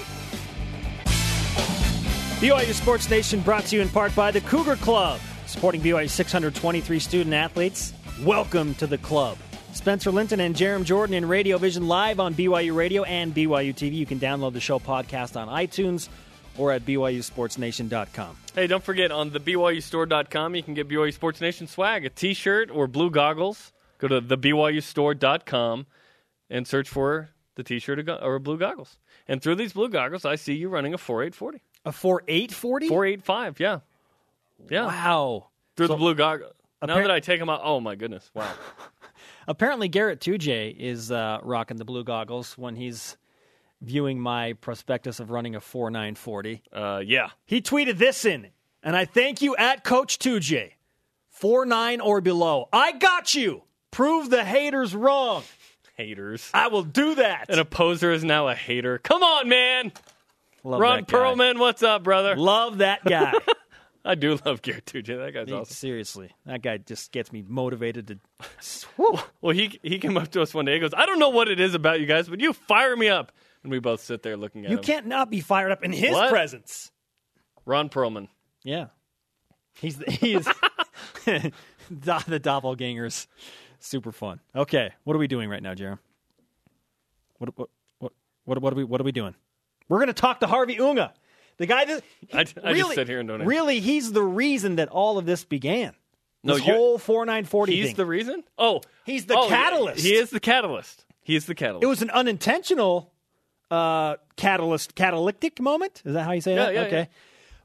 [2.39, 6.97] BYU Sports Nation brought to you in part by the Cougar Club, supporting BYU 623
[6.97, 7.91] student athletes.
[8.23, 9.37] Welcome to the club.
[9.73, 13.91] Spencer Linton and Jarom Jordan in Radio Vision live on BYU Radio and BYU TV.
[13.91, 16.07] You can download the show podcast on iTunes
[16.57, 18.37] or at BYUSportsNation.com.
[18.55, 22.33] Hey, don't forget on the BYUStore.com, you can get BYU Sports Nation swag, a t
[22.33, 23.73] shirt or blue goggles.
[23.97, 25.87] Go to the BYUStore.com
[26.49, 28.97] and search for the t shirt or blue goggles.
[29.27, 31.59] And through these blue goggles, I see you running a 4840.
[31.89, 32.87] A 4840?
[32.87, 33.79] 485, yeah.
[34.69, 34.85] Yeah.
[34.85, 35.47] Wow.
[35.75, 36.53] Through So- the blue goggles.
[36.81, 38.49] Now that I take them out, oh my goodness, wow.
[39.49, 43.17] Apparently, Garrett Tujague is uh, rocking the blue goggles when he's
[43.81, 46.61] viewing my prospectus of running a 4940.
[46.71, 47.29] Uh, yeah.
[47.45, 48.47] He tweeted this in,
[48.83, 50.71] and I thank you at Coach Tujague.
[51.31, 52.69] 49 or below.
[52.71, 53.63] I got you.
[53.91, 55.43] Prove the haters wrong.
[55.97, 56.49] Haters.
[56.53, 57.47] I will do that.
[57.49, 58.99] An opposer is now a hater.
[58.99, 59.91] Come on, man.
[60.63, 61.05] Love Ron.
[61.05, 62.35] Perlman, what's up, brother?
[62.35, 63.33] Love that guy.
[64.05, 65.05] I do love Tujague.
[65.17, 65.73] That guy's He- awesome.
[65.73, 68.19] Seriously, that guy just gets me motivated to.
[69.41, 70.73] Well, he he came up to us one day.
[70.73, 73.07] He goes, "I don't know what it is about you guys, but you fire me
[73.09, 73.31] up."
[73.63, 74.81] And we both sit there looking at You him.
[74.81, 76.29] You can't not be fired up in his What?
[76.29, 76.91] presence.
[77.65, 78.27] Ron Perlman.
[78.63, 78.87] Yeah,
[79.73, 80.45] he's the, he is
[81.25, 81.51] the,
[81.89, 83.27] the doppelgangers.
[83.79, 84.39] Super fun.
[84.55, 85.99] Okay, what are we doing right now, Jarom?
[87.37, 87.69] What what
[87.99, 88.11] what
[88.45, 89.35] what what are we what are we doing?
[89.89, 91.13] We're going to talk to Harvey Unga,
[91.57, 93.45] the guy that I, I just really, sit here and don't.
[93.45, 95.93] really he's the reason that all of this began.
[96.43, 97.95] No, This you- whole four nine forty He's thing.
[97.95, 98.43] the reason.
[98.57, 100.01] Oh, He's the oh, catalyst.
[100.05, 101.05] He is the catalyst.
[101.21, 101.83] He is the catalyst.
[101.83, 103.11] it was an unintentional
[103.69, 106.01] uh, catalyst catalytic moment.
[106.05, 106.73] Is that how you say Yeah, that?
[106.73, 106.97] yeah, okay.
[106.99, 107.05] yeah.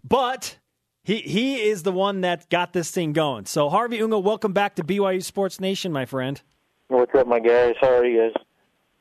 [0.03, 0.59] But
[1.05, 3.47] he he is the one that got this thing going.
[3.47, 6.41] So Harvey Unga, welcome back to BYU Sports Nation, my friend.
[6.89, 7.75] What's up, my guys?
[7.81, 8.43] How are you guys?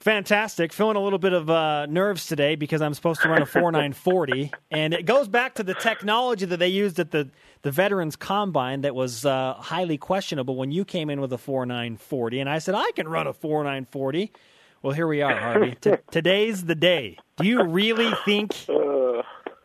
[0.03, 0.73] Fantastic.
[0.73, 4.51] Feeling a little bit of uh, nerves today because I'm supposed to run a 4940.
[4.71, 7.29] and it goes back to the technology that they used at the,
[7.61, 12.41] the Veterans Combine that was uh, highly questionable when you came in with a 4940.
[12.41, 14.33] And I said, I can run a 4940.
[14.81, 15.77] Well, here we are, Harvey.
[15.79, 17.17] T- today's the day.
[17.37, 18.53] Do you really think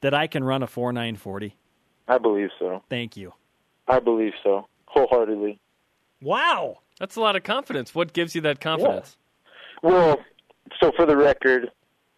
[0.02, 1.56] that I can run a 4940?
[2.06, 2.84] I believe so.
[2.88, 3.32] Thank you.
[3.88, 4.68] I believe so.
[4.86, 5.58] Wholeheartedly.
[6.22, 6.78] Wow.
[7.00, 7.92] That's a lot of confidence.
[7.92, 9.17] What gives you that confidence?
[9.82, 10.18] Well,
[10.82, 11.70] so for the record,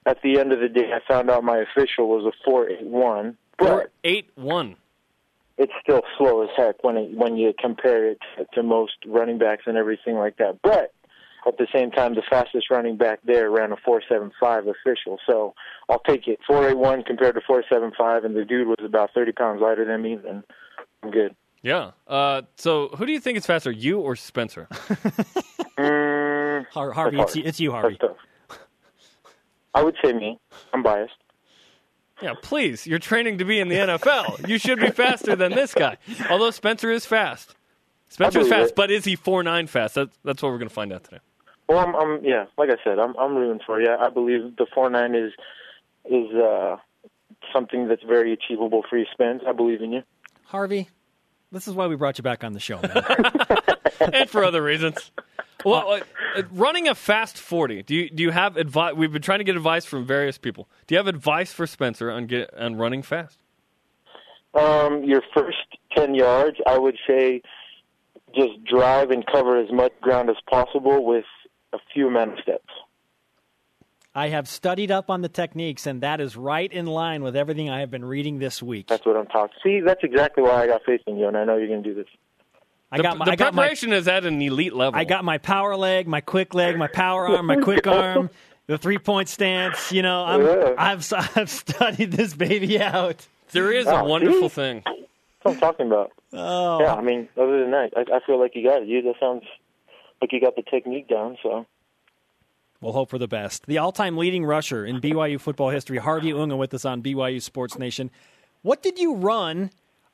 [0.06, 2.82] at the end of the day, I found out my official was a four eight
[2.84, 3.36] one.
[3.58, 4.76] Four eight one.
[5.58, 9.36] it's still slow as heck when it, when you compare it to, to most running
[9.38, 10.58] backs and everything like that.
[10.62, 10.94] But
[11.46, 15.54] at the same time, the fastest running back there ran a 475 official, so
[15.88, 16.38] I'll take it.
[16.46, 20.42] 481 compared to 475, and the dude was about 30 pounds lighter than me, then
[21.02, 21.34] I'm good.
[21.62, 21.90] Yeah.
[22.06, 24.66] Uh, so who do you think is faster, you or Spencer?
[26.72, 27.98] Har- Harvey, it's, it's you, Harvey.
[29.74, 30.38] I would say me.
[30.72, 31.14] I'm biased.
[32.22, 32.86] Yeah, please.
[32.86, 34.46] You're training to be in the NFL.
[34.48, 35.96] You should be faster than this guy.
[36.28, 37.54] Although Spencer is fast.
[38.08, 38.76] Spencer's believe fast, it.
[38.76, 39.94] but is he four nine fast?
[39.94, 41.20] That's that's what we're going to find out today.
[41.68, 43.88] Well, I'm, I'm yeah, like I said, I'm I'm rooting for you.
[43.88, 45.32] I believe the four nine is
[46.04, 46.76] is uh,
[47.52, 49.42] something that's very achievable for you, Spence.
[49.46, 50.02] I believe in you.
[50.44, 50.88] Harvey,
[51.52, 53.04] This is why we brought you back on the show, man.
[54.12, 55.12] and for other reasons.
[55.64, 56.00] Well, uh,
[56.36, 57.82] uh, running a fast forty.
[57.82, 58.94] Do you do you have advice?
[58.94, 60.68] We've been trying to get advice from various people.
[60.86, 63.38] Do you have advice for Spencer on get on running fast?
[64.54, 65.58] Um, your first
[65.96, 67.42] 10 yards, I would say
[68.34, 71.24] just drive and cover as much ground as possible with
[71.72, 72.68] a few amount of steps.
[74.12, 77.70] I have studied up on the techniques, and that is right in line with everything
[77.70, 78.88] I have been reading this week.
[78.88, 79.56] That's what I'm talking.
[79.62, 81.88] See, that's exactly why I got faith in you, and I know you're going to
[81.88, 82.08] do this.
[82.92, 84.98] I the got my, the I got my, preparation is at an elite level.
[84.98, 88.30] I got my power leg, my quick leg, my power arm, my quick arm,
[88.66, 89.92] the three point stance.
[89.92, 90.74] You know, I'm, Yeah.
[90.76, 93.26] I've I've studied this baby out.
[93.52, 94.54] there is Oh, a wonderful see?
[94.54, 94.82] thing.
[94.84, 94.98] That's
[95.42, 96.12] what I'm talking about.
[96.32, 98.88] Oh, Yeah, I mean, other than that, I, I feel like you got it.
[98.88, 99.44] You that sounds
[100.20, 101.38] like you got the technique down.
[101.42, 101.66] So
[102.80, 103.66] We'll hope for the best.
[103.66, 107.78] The all-time leading rusher in BYU football history, Harvey Unga, with us on BYU Sports
[107.78, 108.10] Nation.
[108.62, 109.70] What did you run?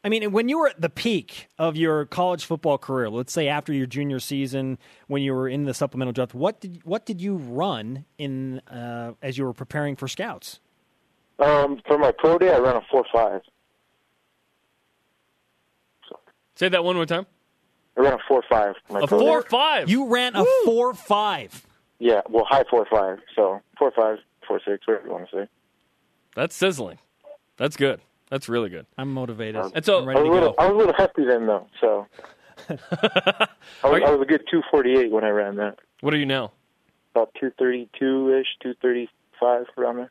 [0.07, 3.49] I mean, when you were at the peak of your college football career, let's say
[3.49, 4.79] after your junior season,
[5.09, 9.15] when you were in the supplemental draft, what did what did you run in uh,
[9.21, 10.61] as you were preparing for scouts?
[11.41, 13.41] um, for my pro day, I ran a four five.
[16.55, 17.27] Say that one more time.
[17.97, 18.77] I ran a four five.
[18.89, 19.49] My A pro four day.
[19.51, 19.91] five.
[19.91, 21.67] You ran a four five.
[21.99, 23.19] Yeah, well, high four five.
[23.35, 25.49] So four five, four six, whatever you want to say.
[26.37, 27.01] That's sizzling.
[27.57, 28.01] That's good.
[28.31, 28.87] That's really good.
[28.99, 29.65] I'm motivated.
[29.75, 30.55] And so- I'm ready was, to a little, go.
[30.59, 31.67] I was a little hefty then, though.
[31.81, 32.07] So
[32.69, 33.49] I
[33.85, 35.79] was, I was a good two forty eight when I ran that.
[36.01, 36.53] What are you now?
[37.15, 39.09] About two thirty two ish, two thirty
[39.39, 40.11] five around there.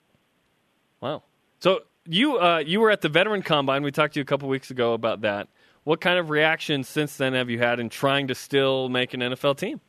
[1.01, 1.23] Wow.
[1.59, 3.83] So you uh, you were at the veteran combine.
[3.83, 5.47] We talked to you a couple weeks ago about that.
[5.83, 9.19] What kind of reaction since then have you had in trying to still make an
[9.19, 9.81] NFL team?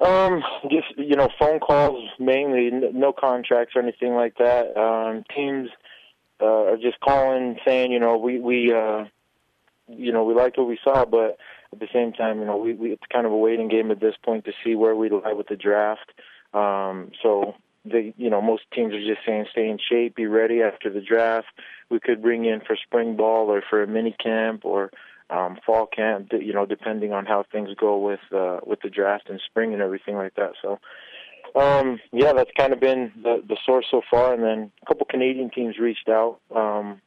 [0.00, 4.76] Um, just you know, phone calls mainly, no contracts or anything like that.
[4.76, 5.70] Um, teams
[6.40, 9.04] uh, are just calling, saying, you know, we we uh,
[9.88, 11.38] you know we liked what we saw, but
[11.72, 14.00] at the same time, you know, we, we it's kind of a waiting game at
[14.00, 16.12] this point to see where we lie with the draft.
[16.54, 20.62] Um, so they, you know, most teams are just saying, stay in shape, be ready
[20.62, 21.48] after the draft.
[21.90, 24.90] We could bring in for spring ball or for a mini camp or
[25.30, 29.28] um, fall camp, you know, depending on how things go with uh, with the draft
[29.28, 30.52] and spring and everything like that.
[30.62, 30.78] So,
[31.54, 34.34] um, yeah, that's kind of been the the source so far.
[34.34, 36.38] And then a couple Canadian teams reached out.
[36.54, 37.00] Um,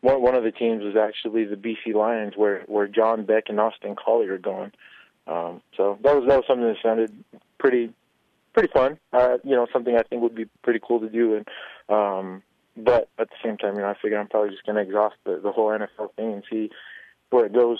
[0.00, 3.58] one one of the teams was actually the BC Lions, where where John Beck and
[3.58, 4.72] Austin Collie are going.
[5.26, 7.12] Um, so that was that was something that sounded
[7.58, 7.92] pretty
[8.52, 8.98] pretty fun.
[9.12, 11.36] Uh, you know, something I think would be pretty cool to do.
[11.36, 11.48] And
[11.88, 12.42] um,
[12.76, 15.16] but at the same time, you know, I figure I'm probably just going to exhaust
[15.24, 16.70] the, the whole NFL thing and see
[17.30, 17.78] where it goes.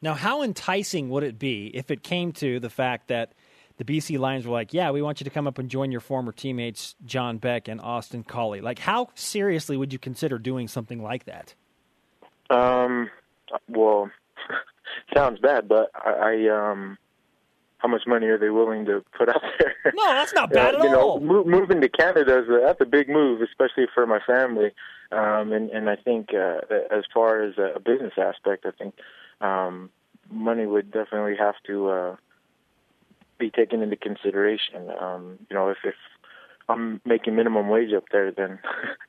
[0.00, 3.32] Now, how enticing would it be if it came to the fact that
[3.78, 6.00] the BC Lions were like, "Yeah, we want you to come up and join your
[6.00, 11.02] former teammates John Beck and Austin Collie." Like, how seriously would you consider doing something
[11.02, 11.54] like that?
[12.50, 13.10] Um,
[13.68, 14.10] well,
[15.14, 16.98] sounds bad, but I, I um,
[17.78, 19.74] how much money are they willing to put out there?
[19.94, 21.20] No, that's not bad Uh, at you know, all.
[21.20, 24.72] mo- moving to Canada is a, that's a big move, especially for my family.
[25.12, 26.60] Um, and and I think uh,
[26.90, 28.94] as far as a business aspect, I think
[29.40, 29.90] um,
[30.30, 32.16] money would definitely have to uh,
[33.38, 34.90] be taken into consideration.
[35.00, 35.94] Um, you know, if if
[36.68, 38.58] I'm making minimum wage up there, then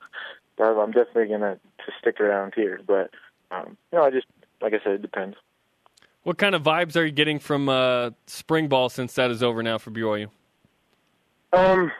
[0.60, 2.80] I'm definitely gonna to stick around here.
[2.86, 3.10] But
[3.50, 4.26] um, you know, I just
[4.60, 5.36] like I said, it depends.
[6.22, 9.62] What kind of vibes are you getting from uh, spring ball since that is over
[9.62, 10.28] now for BYU?
[11.52, 11.90] Um,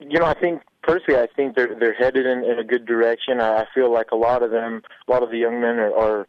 [0.00, 3.40] you know, I think personally, I think they're they're headed in, in a good direction.
[3.40, 5.94] I, I feel like a lot of them, a lot of the young men are,
[5.94, 6.26] are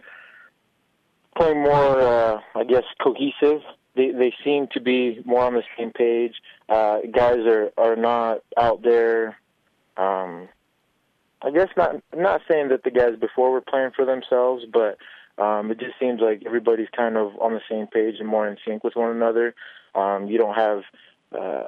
[1.38, 3.62] playing more, uh, I guess, cohesive.
[3.96, 6.34] They they seem to be more on the same page.
[6.68, 9.38] Uh, guys are are not out there.
[9.98, 10.50] Um,
[11.42, 14.98] I guess not not saying that the guys before were playing for themselves, but
[15.42, 18.58] um, it just seems like everybody's kind of on the same page and more in
[18.66, 19.56] sync with one another.
[19.94, 20.84] Um, you don't have
[21.38, 21.64] uh,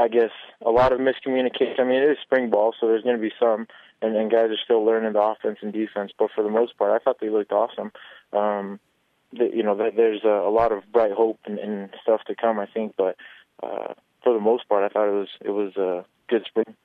[0.00, 0.30] I guess
[0.64, 1.80] a lot of miscommunication.
[1.80, 3.66] I mean, it is spring ball, so there's going to be some,
[4.00, 6.12] and, and guys are still learning the offense and defense.
[6.18, 7.92] But for the most part, I thought they looked awesome.
[8.32, 8.80] Um,
[9.32, 12.34] the, you know, that there's a, a lot of bright hope and, and stuff to
[12.34, 12.58] come.
[12.58, 13.16] I think, but
[13.62, 16.76] uh, for the most part, I thought it was it was a good spring.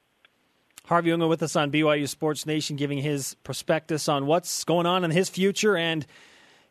[0.85, 5.03] Harvey Unga with us on BYU Sports Nation, giving his prospectus on what's going on
[5.03, 6.05] in his future and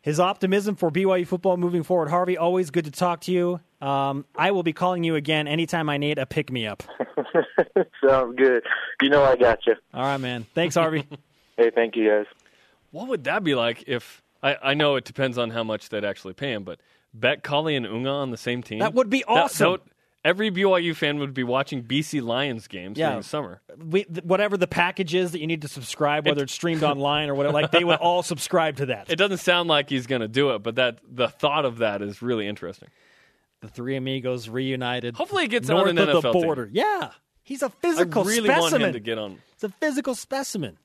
[0.01, 2.09] his optimism for BYU football moving forward.
[2.09, 3.59] Harvey, always good to talk to you.
[3.79, 6.81] Um, I will be calling you again anytime I need a pick me up.
[8.07, 8.63] Sounds good.
[9.01, 9.75] You know, I got you.
[9.93, 10.45] All right, man.
[10.53, 11.05] Thanks, Harvey.
[11.59, 12.27] Hey, thank you guys.
[12.91, 16.05] What would that be like if I, I know it depends on how much they'd
[16.05, 16.79] actually pay him, but
[17.13, 18.79] Beck Collie and Unga on the same team?
[18.79, 19.77] That would be That- awesome.
[20.25, 23.07] Every BYU fan would be watching BC Lions games Yeah.
[23.09, 23.61] during the summer.
[23.77, 27.29] We, th- whatever the package is that you need to subscribe, whether it's streamed online
[27.29, 29.09] or whatever, like they would all subscribe to that.
[29.09, 32.01] It doesn't sound like he's going to do it, but that the thought of that
[32.01, 32.89] is really interesting.
[33.61, 35.15] the three amigos reunited.
[35.15, 36.41] Hopefully, he gets north on an of NFL the team.
[36.41, 36.69] border.
[36.73, 37.11] Yeah,
[37.43, 38.71] he's a I physical really specimen.
[38.71, 39.37] want him to get on.
[39.53, 40.77] It's a physical specimen.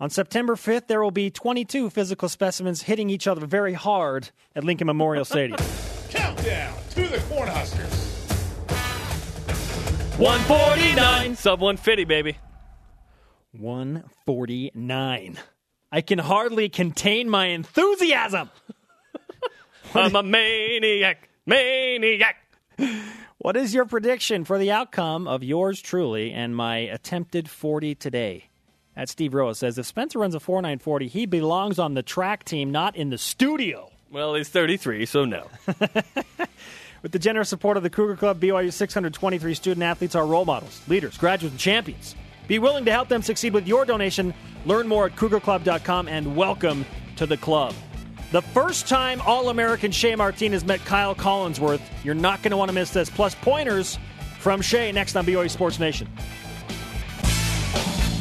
[0.00, 4.64] On September 5th, there will be 22 physical specimens hitting each other very hard at
[4.64, 5.58] Lincoln Memorial Stadium.
[6.10, 8.10] Countdown to the Cornhuskers.
[10.18, 12.36] 149 sub 150, baby.
[13.52, 15.38] 149.
[15.92, 18.50] I can hardly contain my enthusiasm.
[19.94, 22.36] I'm a maniac, maniac.
[23.38, 28.48] What is your prediction for the outcome of yours truly and my attempted 40 today?
[28.96, 32.70] At Steve Roa says if Spencer runs a 4940, he belongs on the track team,
[32.70, 33.90] not in the studio.
[34.12, 35.48] Well, he's 33, so no.
[37.02, 40.80] With the generous support of the Cougar Club, BYU 623 student athletes are role models,
[40.88, 42.14] leaders, graduates, and champions.
[42.46, 44.32] Be willing to help them succeed with your donation.
[44.64, 46.86] Learn more at cougarclub.com and welcome
[47.16, 47.74] to the club.
[48.32, 52.68] The first time All American Shea Martinez met Kyle Collinsworth, you're not going to want
[52.68, 53.10] to miss this.
[53.10, 53.98] Plus, pointers
[54.38, 56.08] from Shea next on BYU Sports Nation.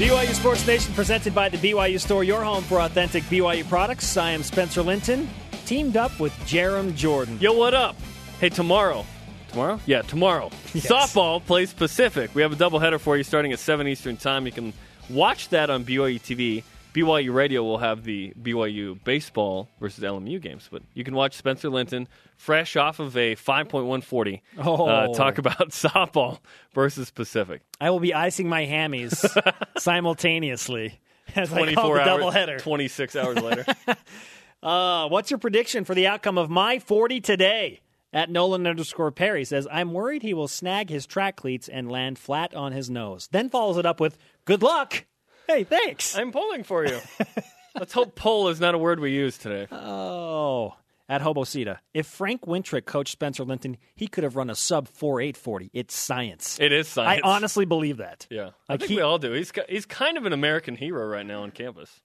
[0.03, 4.17] BYU Sports Nation presented by the BYU Store, your home for authentic BYU products.
[4.17, 5.29] I am Spencer Linton,
[5.65, 7.39] teamed up with Jarom Jordan.
[7.39, 7.95] Yo, what up?
[8.41, 9.05] Hey, tomorrow.
[9.47, 9.79] Tomorrow?
[9.85, 10.49] Yeah, tomorrow.
[10.73, 12.35] Softball plays Pacific.
[12.35, 14.45] We have a doubleheader for you starting at 7 Eastern Time.
[14.45, 14.73] You can
[15.09, 16.63] watch that on BYU TV.
[16.93, 21.69] BYU Radio will have the BYU baseball versus LMU games, but you can watch Spencer
[21.69, 24.85] Linton fresh off of a 5.140 Oh.
[24.87, 26.39] uh, talk about softball
[26.73, 27.61] versus Pacific.
[27.81, 29.25] I will be icing my hammies
[29.77, 30.99] simultaneously
[31.35, 32.59] as I call the hours, doubleheader.
[32.61, 33.65] 26 hours later.
[34.61, 37.81] Uh, what's your prediction for the outcome of my 40 today?
[38.13, 42.17] At Nolan underscore Perry says, I'm worried he will snag his track cleats and land
[42.17, 43.27] flat on his nose.
[43.29, 45.03] Then follows it up with, Good luck.
[45.47, 46.15] Hey, thanks.
[46.17, 46.99] I'm pulling for you.
[47.75, 49.67] Let's hope pull is not a word we use today.
[49.71, 50.75] Oh,
[51.09, 51.79] at Hobosita.
[51.93, 55.69] If Frank Wintrick coached Spencer Linton, he could have run a sub 4840.
[55.73, 56.59] It's science.
[56.59, 57.21] It is science.
[57.25, 58.27] I honestly believe that.
[58.29, 59.31] Yeah, I Like think he- we all do.
[59.31, 62.01] He's he's kind of an American hero right now on campus.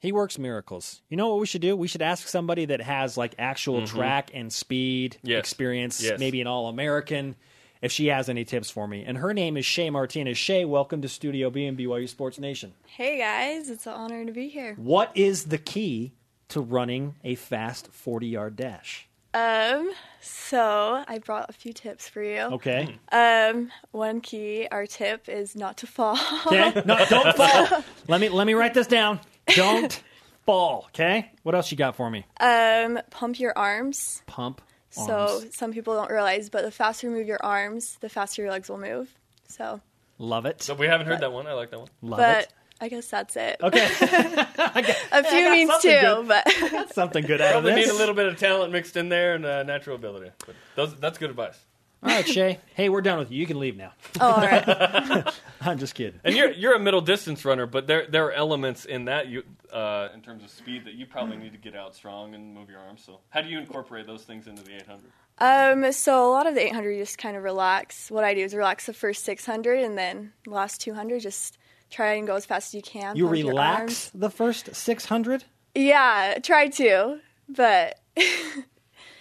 [0.00, 1.00] He works miracles.
[1.08, 1.76] You know what we should do?
[1.76, 5.28] We should ask somebody that has like actual track and speed Mm-hmm.
[5.30, 5.38] Yes.
[5.38, 6.18] experience, Yes.
[6.18, 7.36] maybe an All American,
[7.82, 9.04] if she has any tips for me.
[9.04, 10.38] And her name is Shea Martinez.
[10.38, 12.72] Shea, welcome to Studio B and BYU Sports Nation.
[12.86, 14.74] Hey guys, it's an honor to be here.
[14.76, 16.12] What is the key
[16.48, 19.08] to running a fast 40 yard dash?
[19.34, 22.38] Um, so I brought a few tips for you.
[22.40, 22.94] Okay.
[23.10, 26.18] Um, one key, our tip is not to fall.
[26.46, 26.82] Okay.
[26.84, 27.82] No, don't fall.
[28.08, 29.20] let me let me write this down.
[29.56, 30.02] Don't
[30.44, 30.84] fall.
[30.88, 31.30] Okay.
[31.44, 32.26] What else you got for me?
[32.40, 34.22] um, pump your arms.
[34.26, 34.60] Pump.
[34.92, 38.50] So some people don't realize, but the faster you move your arms, the faster your
[38.50, 39.14] legs will move.
[39.48, 39.80] So,
[40.18, 40.62] love it.
[40.62, 41.46] So we haven't heard that one.
[41.46, 41.88] I like that one.
[42.02, 42.52] Love but it.
[42.80, 43.56] I guess that's it.
[43.62, 43.84] Okay.
[44.00, 46.28] a few got means something two, good.
[46.28, 47.86] but Something good out of Probably this.
[47.86, 50.30] need a little bit of talent mixed in there and uh, natural ability.
[50.44, 51.58] But those, that's good advice.
[52.02, 52.58] All right, Shea.
[52.74, 53.38] Hey, we're done with you.
[53.38, 53.92] You can leave now.
[54.20, 55.32] oh, all right.
[55.60, 56.18] I'm just kidding.
[56.24, 59.44] And you're you're a middle distance runner, but there there are elements in that you
[59.72, 62.68] uh, in terms of speed that you probably need to get out strong and move
[62.68, 63.04] your arms.
[63.04, 65.02] So how do you incorporate those things into the 800?
[65.38, 68.10] Um, so a lot of the 800 you just kind of relax.
[68.10, 71.56] What I do is relax the first 600 and then last 200 just
[71.90, 73.16] try and go as fast as you can.
[73.16, 75.44] You relax the first 600?
[75.74, 78.00] Yeah, try to, but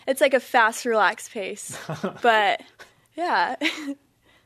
[0.08, 1.78] it's like a fast, relaxed pace.
[2.22, 2.62] but
[3.16, 3.56] yeah,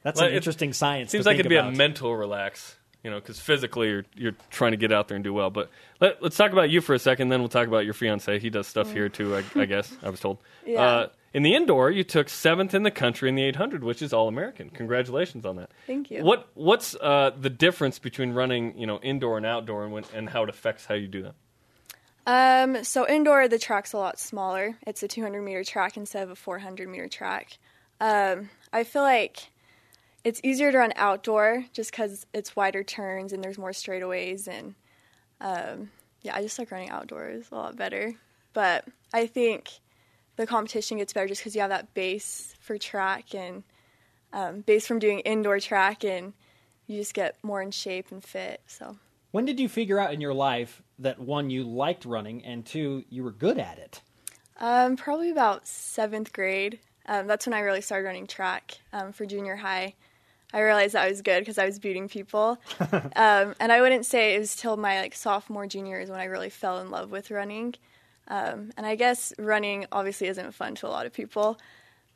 [0.04, 1.12] That's Well, an interesting science.
[1.12, 4.36] Seems to like think it'd be a mental relax, you know, because physically you're you're
[4.52, 5.50] trying to get out there and do well.
[5.50, 8.38] But let, let's talk about you for a second, then we'll talk about your fiance.
[8.40, 9.92] He does stuff here too, I, I guess.
[10.04, 10.38] I was told.
[10.66, 10.82] Yeah.
[10.82, 14.14] Uh, in the indoor, you took seventh in the country in the 800, which is
[14.14, 14.70] all American.
[14.70, 15.70] Congratulations on that.
[15.86, 16.24] Thank you.
[16.24, 20.30] What what's uh, the difference between running, you know, indoor and outdoor, and, when, and
[20.30, 21.36] how it affects how you do that?
[22.26, 24.78] Um, so indoor, the track's a lot smaller.
[24.88, 27.58] It's a 200 meter track instead of a 400 meter track.
[28.02, 29.52] Um, I feel like
[30.24, 34.48] it's easier to run outdoor just because it's wider turns and there's more straightaways.
[34.48, 34.74] And
[35.40, 35.92] um,
[36.24, 38.14] yeah, I just like running outdoors a lot better.
[38.54, 39.70] But I think
[40.36, 43.64] the competition gets better just because you have that base for track and
[44.34, 46.34] um, base from doing indoor track, and
[46.88, 48.62] you just get more in shape and fit.
[48.68, 48.98] So.
[49.32, 53.04] When did you figure out in your life that one, you liked running, and two,
[53.10, 54.02] you were good at it?
[54.60, 56.80] Um, probably about seventh grade.
[57.08, 59.96] Um, that's when I really started running track um, for junior high.
[60.54, 64.36] I realized I was good because I was beating people, um, and I wouldn't say
[64.36, 67.32] it was till my like sophomore junior is when I really fell in love with
[67.32, 67.76] running.
[68.28, 71.60] Um, and I guess running obviously isn't fun to a lot of people,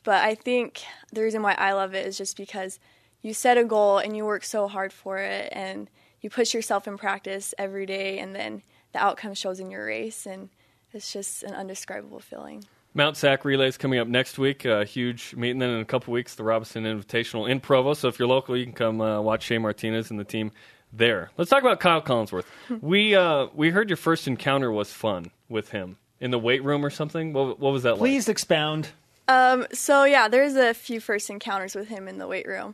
[0.03, 2.80] but I think the reason why I love it is just because
[3.21, 5.89] you set a goal and you work so hard for it, and
[6.22, 8.61] you push yourself in practice every day, and then
[8.93, 10.49] the outcome shows in your race, and
[10.93, 12.65] it's just an undescribable feeling.
[12.93, 14.65] Mount Sac Relay is coming up next week.
[14.65, 17.93] A huge meet, and then in a couple weeks, the Robison Invitational in Provo.
[17.93, 20.51] So if you're local, you can come uh, watch Shea Martinez and the team
[20.91, 21.30] there.
[21.38, 22.45] Let's talk about Kyle Collinsworth.
[22.82, 26.84] we uh, we heard your first encounter was fun with him in the weight room
[26.86, 27.32] or something.
[27.32, 27.99] What, what was that like?
[27.99, 28.89] Please expound.
[29.28, 32.74] Um, so yeah, there's a few first encounters with him in the weight room.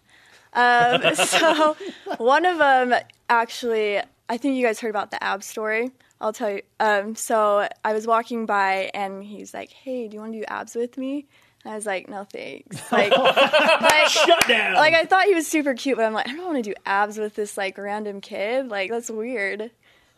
[0.55, 1.75] Um, so
[2.17, 2.95] one of them
[3.29, 3.99] actually,
[4.29, 5.91] I think you guys heard about the ab story.
[6.21, 6.61] I'll tell you.
[6.79, 10.45] Um, so I was walking by and he's like, "Hey, do you want to do
[10.47, 11.25] abs with me?"
[11.63, 14.75] And I was like, "No, thanks." Like, like, Shut down.
[14.75, 16.75] like I thought he was super cute, but I'm like, I don't want to do
[16.85, 18.69] abs with this like random kid.
[18.69, 19.71] Like that's weird.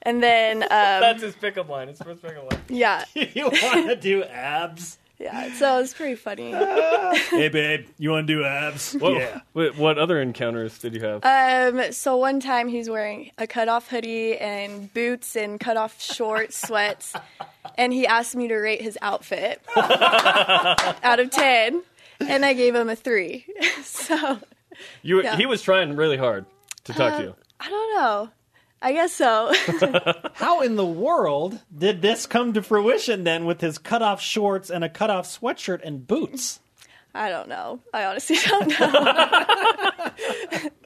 [0.04, 1.90] And then, um, That's his pickup line.
[1.90, 2.62] It's his first pickup line.
[2.70, 5.00] yeah, you want to do abs?
[5.20, 5.54] Yeah.
[5.56, 6.52] So it was pretty funny.
[7.30, 8.94] hey, babe, you want to do abs?
[8.94, 9.42] What, Yeah.
[9.54, 11.26] What, what other encounters did you have?
[11.26, 17.14] Um, so one time he's wearing a cutoff hoodie and boots and cutoff shorts, sweats,
[17.78, 21.82] and he asked me to rate his outfit out of ten,
[22.20, 23.46] and I gave him a three.
[23.84, 24.40] so
[25.02, 25.36] you, yeah.
[25.36, 26.46] He was trying really hard
[26.86, 27.36] to talk to you.
[27.60, 28.30] I don't know.
[28.82, 29.54] I guess so.
[30.36, 34.70] How in the world did this come to fruition then with his cut off shorts
[34.70, 36.60] and a cut off sweatshirt and boots?
[37.16, 37.80] I don't know.
[37.94, 40.12] I honestly don't know.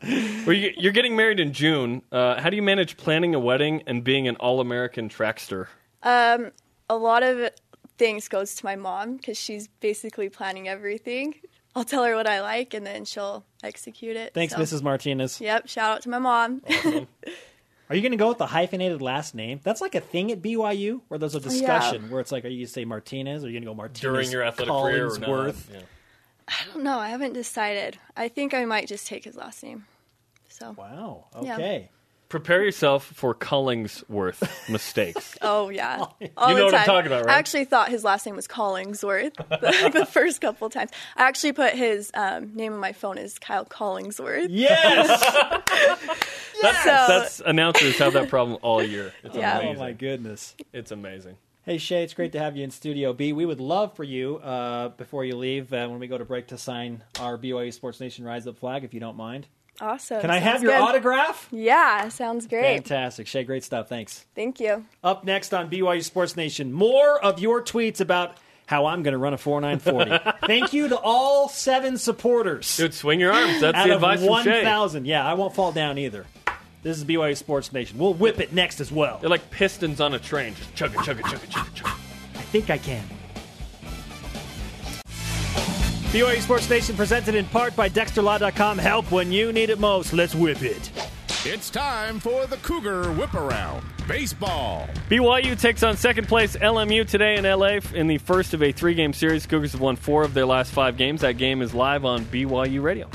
[0.48, 2.02] Well, you, you're getting married in June.
[2.12, 5.68] Uh, how do you manage planning a wedding and being an all-American trackster?
[6.02, 6.52] Um,
[6.90, 7.52] a lot of
[8.00, 11.36] things goes to my mom because she's basically planning everything.
[11.76, 14.34] I'll tell her what I like, and then she'll execute it.
[14.34, 14.60] Thanks, so.
[14.60, 14.82] Mrs.
[14.82, 15.40] Martinez.
[15.40, 15.68] Yep.
[15.70, 16.64] Shout out to my mom.
[17.92, 19.60] Are you going to go with the hyphenated last name?
[19.64, 22.60] That's like a thing at BYU where there's a discussion where it's like, are you
[22.60, 25.14] going to say Martinez or are you going to go Martinez During your athletic career
[25.14, 25.56] or not?
[25.70, 25.82] Yeah.
[26.48, 27.00] I don't know.
[27.00, 27.98] I haven't decided.
[28.16, 29.88] I think I might just take his last name.
[30.48, 30.74] So.
[30.78, 31.26] Wow.
[31.42, 31.58] Yeah.
[32.32, 32.40] Okay.
[32.40, 35.38] Prepare yourself for Collingsworth mistakes.
[35.42, 35.98] Oh yeah.
[36.38, 36.86] All You know the what I'm time.
[36.86, 37.36] talking about, right?
[37.36, 40.92] I actually thought his last name was Collingsworth the, the first couple times.
[41.18, 44.48] I actually put his um, name on my phone as Kyle Collingsworth.
[44.50, 45.08] Yes.
[46.62, 49.14] That's, So- that's announcers have that problem all year.
[49.24, 49.62] It's Yeah.
[49.64, 50.56] oh my goodness.
[50.74, 51.38] It's amazing.
[51.64, 53.34] Hey Shea, it's great to have you in Studio B.
[53.34, 56.48] We would love for you uh, before you leave uh, when we go to break
[56.48, 59.48] to sign our BYU Sports Nation Rise Up flag, if you don't mind.
[59.82, 60.22] Awesome.
[60.22, 60.82] Can I Sounds have your good.
[60.82, 61.48] autograph?
[61.52, 62.76] Yeah, sounds great.
[62.88, 63.44] Fantastic, Shea.
[63.44, 63.90] Great stuff.
[63.90, 64.26] Thanks.
[64.36, 64.86] Thank you.
[65.04, 69.18] Up next on BYU Sports Nation, more of your tweets about how I'm going to
[69.18, 70.38] run a 4940.
[70.48, 72.78] Thank you to all seven supporters.
[72.78, 73.60] Dude, swing your arms.
[73.60, 74.62] That's Out the of advice from Shea.
[74.64, 75.06] 1,000.
[75.08, 76.26] Yeah, I won't fall down either.
[76.84, 77.98] This is BYU Sports Nation.
[77.98, 79.18] We'll whip it next as well.
[79.20, 80.56] They're like pistons on a train.
[80.56, 81.94] Just chug it, chug it, chug it, chug it, chug it.
[82.36, 83.04] I think I can.
[86.12, 88.78] BYU Sports Nation presented in part by DexterLaw.com.
[88.78, 90.12] Help when you need it most.
[90.12, 90.92] Let's whip it.
[91.46, 94.90] It's time for the Cougar Whip Around Baseball.
[95.10, 98.94] BYU takes on second place LMU today in LA in the first of a three
[98.94, 99.46] game series.
[99.46, 101.22] Cougars have won four of their last five games.
[101.22, 103.10] That game is live on BYU Radio.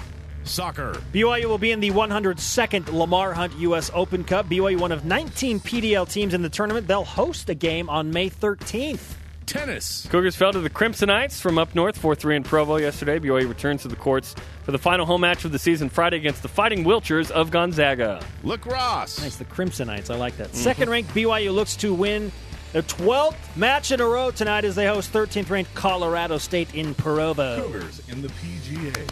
[0.45, 0.95] Soccer.
[1.13, 3.91] BYU will be in the 102nd Lamar Hunt U.S.
[3.93, 4.47] Open Cup.
[4.47, 8.31] BYU, one of 19 PDL teams in the tournament, they'll host a game on May
[8.31, 9.17] 13th.
[9.47, 10.07] Tennis.
[10.11, 13.19] Cougars fell to the Crimsonites from up north 4 3 in Provo yesterday.
[13.19, 14.35] BYU returns to the courts
[14.65, 18.21] for the final home match of the season Friday against the Fighting Wilchers of Gonzaga.
[18.43, 19.21] Look Ross.
[19.21, 20.11] Nice, the Crimsonites.
[20.11, 20.49] I like that.
[20.49, 20.57] Mm-hmm.
[20.57, 22.33] Second ranked BYU looks to win
[22.73, 26.95] their 12th match in a row tonight as they host 13th ranked Colorado State in
[26.95, 27.63] Provo.
[27.63, 29.09] Cougars in the PGA.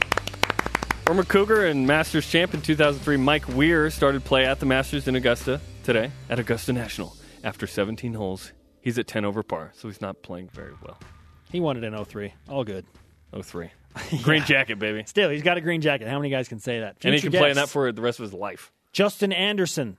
[1.06, 5.14] Former Cougar and Masters champ in 2003, Mike Weir started play at the Masters in
[5.16, 7.14] Augusta today at Augusta National.
[7.42, 8.52] After 17 holes,
[8.84, 10.98] he's at 10 over par, so he's not playing very well.
[11.50, 12.32] He wanted an in 03.
[12.48, 12.86] All good.
[13.40, 13.70] 03.
[14.22, 15.02] Green jacket, baby.
[15.06, 16.08] Still, he's got a green jacket.
[16.08, 16.96] How many guys can say that?
[17.04, 18.72] and he Future can play in that for the rest of his life.
[18.92, 19.96] Justin Anderson,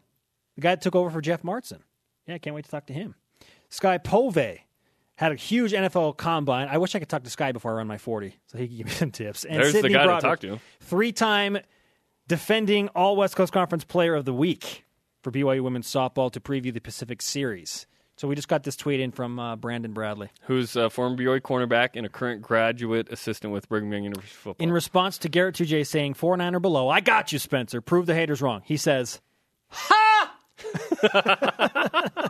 [0.55, 1.79] the guy that took over for Jeff Martson.
[2.27, 3.15] Yeah, can't wait to talk to him.
[3.69, 4.59] Sky Pove
[5.15, 6.67] had a huge NFL combine.
[6.67, 8.77] I wish I could talk to Sky before I run my 40 so he could
[8.77, 9.45] give me some tips.
[9.45, 10.59] And There's the Sydney guy to talk to.
[10.81, 11.57] Three time
[12.27, 14.83] defending All West Coast Conference Player of the Week
[15.21, 17.87] for BYU women's softball to preview the Pacific Series.
[18.17, 20.29] So we just got this tweet in from uh, Brandon Bradley.
[20.43, 24.63] Who's a former BYU cornerback and a current graduate assistant with Brigham Young University football.
[24.63, 27.81] In response to Garrett Tujague saying 4 9 or below, I got you, Spencer.
[27.81, 28.61] Prove the haters wrong.
[28.63, 29.19] He says,
[29.69, 30.15] "Ha!"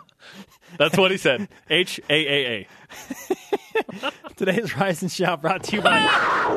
[0.78, 1.48] That's what he said.
[1.70, 4.12] H A A A.
[4.36, 5.98] Today's Rise and Shout brought to you by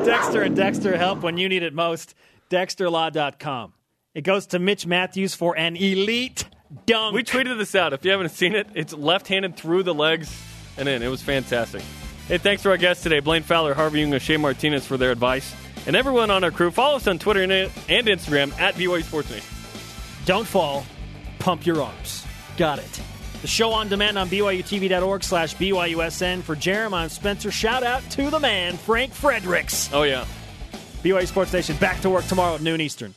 [0.04, 2.14] Dexter and Dexter Help when you need it most.
[2.50, 3.74] DexterLaw.com.
[4.12, 6.44] It goes to Mitch Matthews for an elite
[6.86, 7.14] dunk.
[7.14, 7.92] We tweeted this out.
[7.92, 10.34] If you haven't seen it, it's left handed through the legs
[10.76, 11.02] and in.
[11.02, 11.82] It was fantastic.
[12.28, 15.10] Hey, thanks to our guests today, Blaine Fowler, Harvey Unga, and Shea Martinez for their
[15.10, 15.54] advice.
[15.86, 19.30] And everyone on our crew, follow us on Twitter and and Instagram at BYU Sports
[19.30, 19.54] Nation.
[20.26, 20.84] Don't fall.
[21.38, 22.26] Pump your arms.
[22.56, 23.00] Got it.
[23.40, 26.42] The show on demand on BYUTV.org slash BYUSN.
[26.42, 29.88] For Jeremiah and Spencer, shout out to the man, Frank Fredericks.
[29.92, 30.26] Oh, yeah.
[31.02, 33.14] BYU Sports Nation back to work tomorrow at noon Eastern.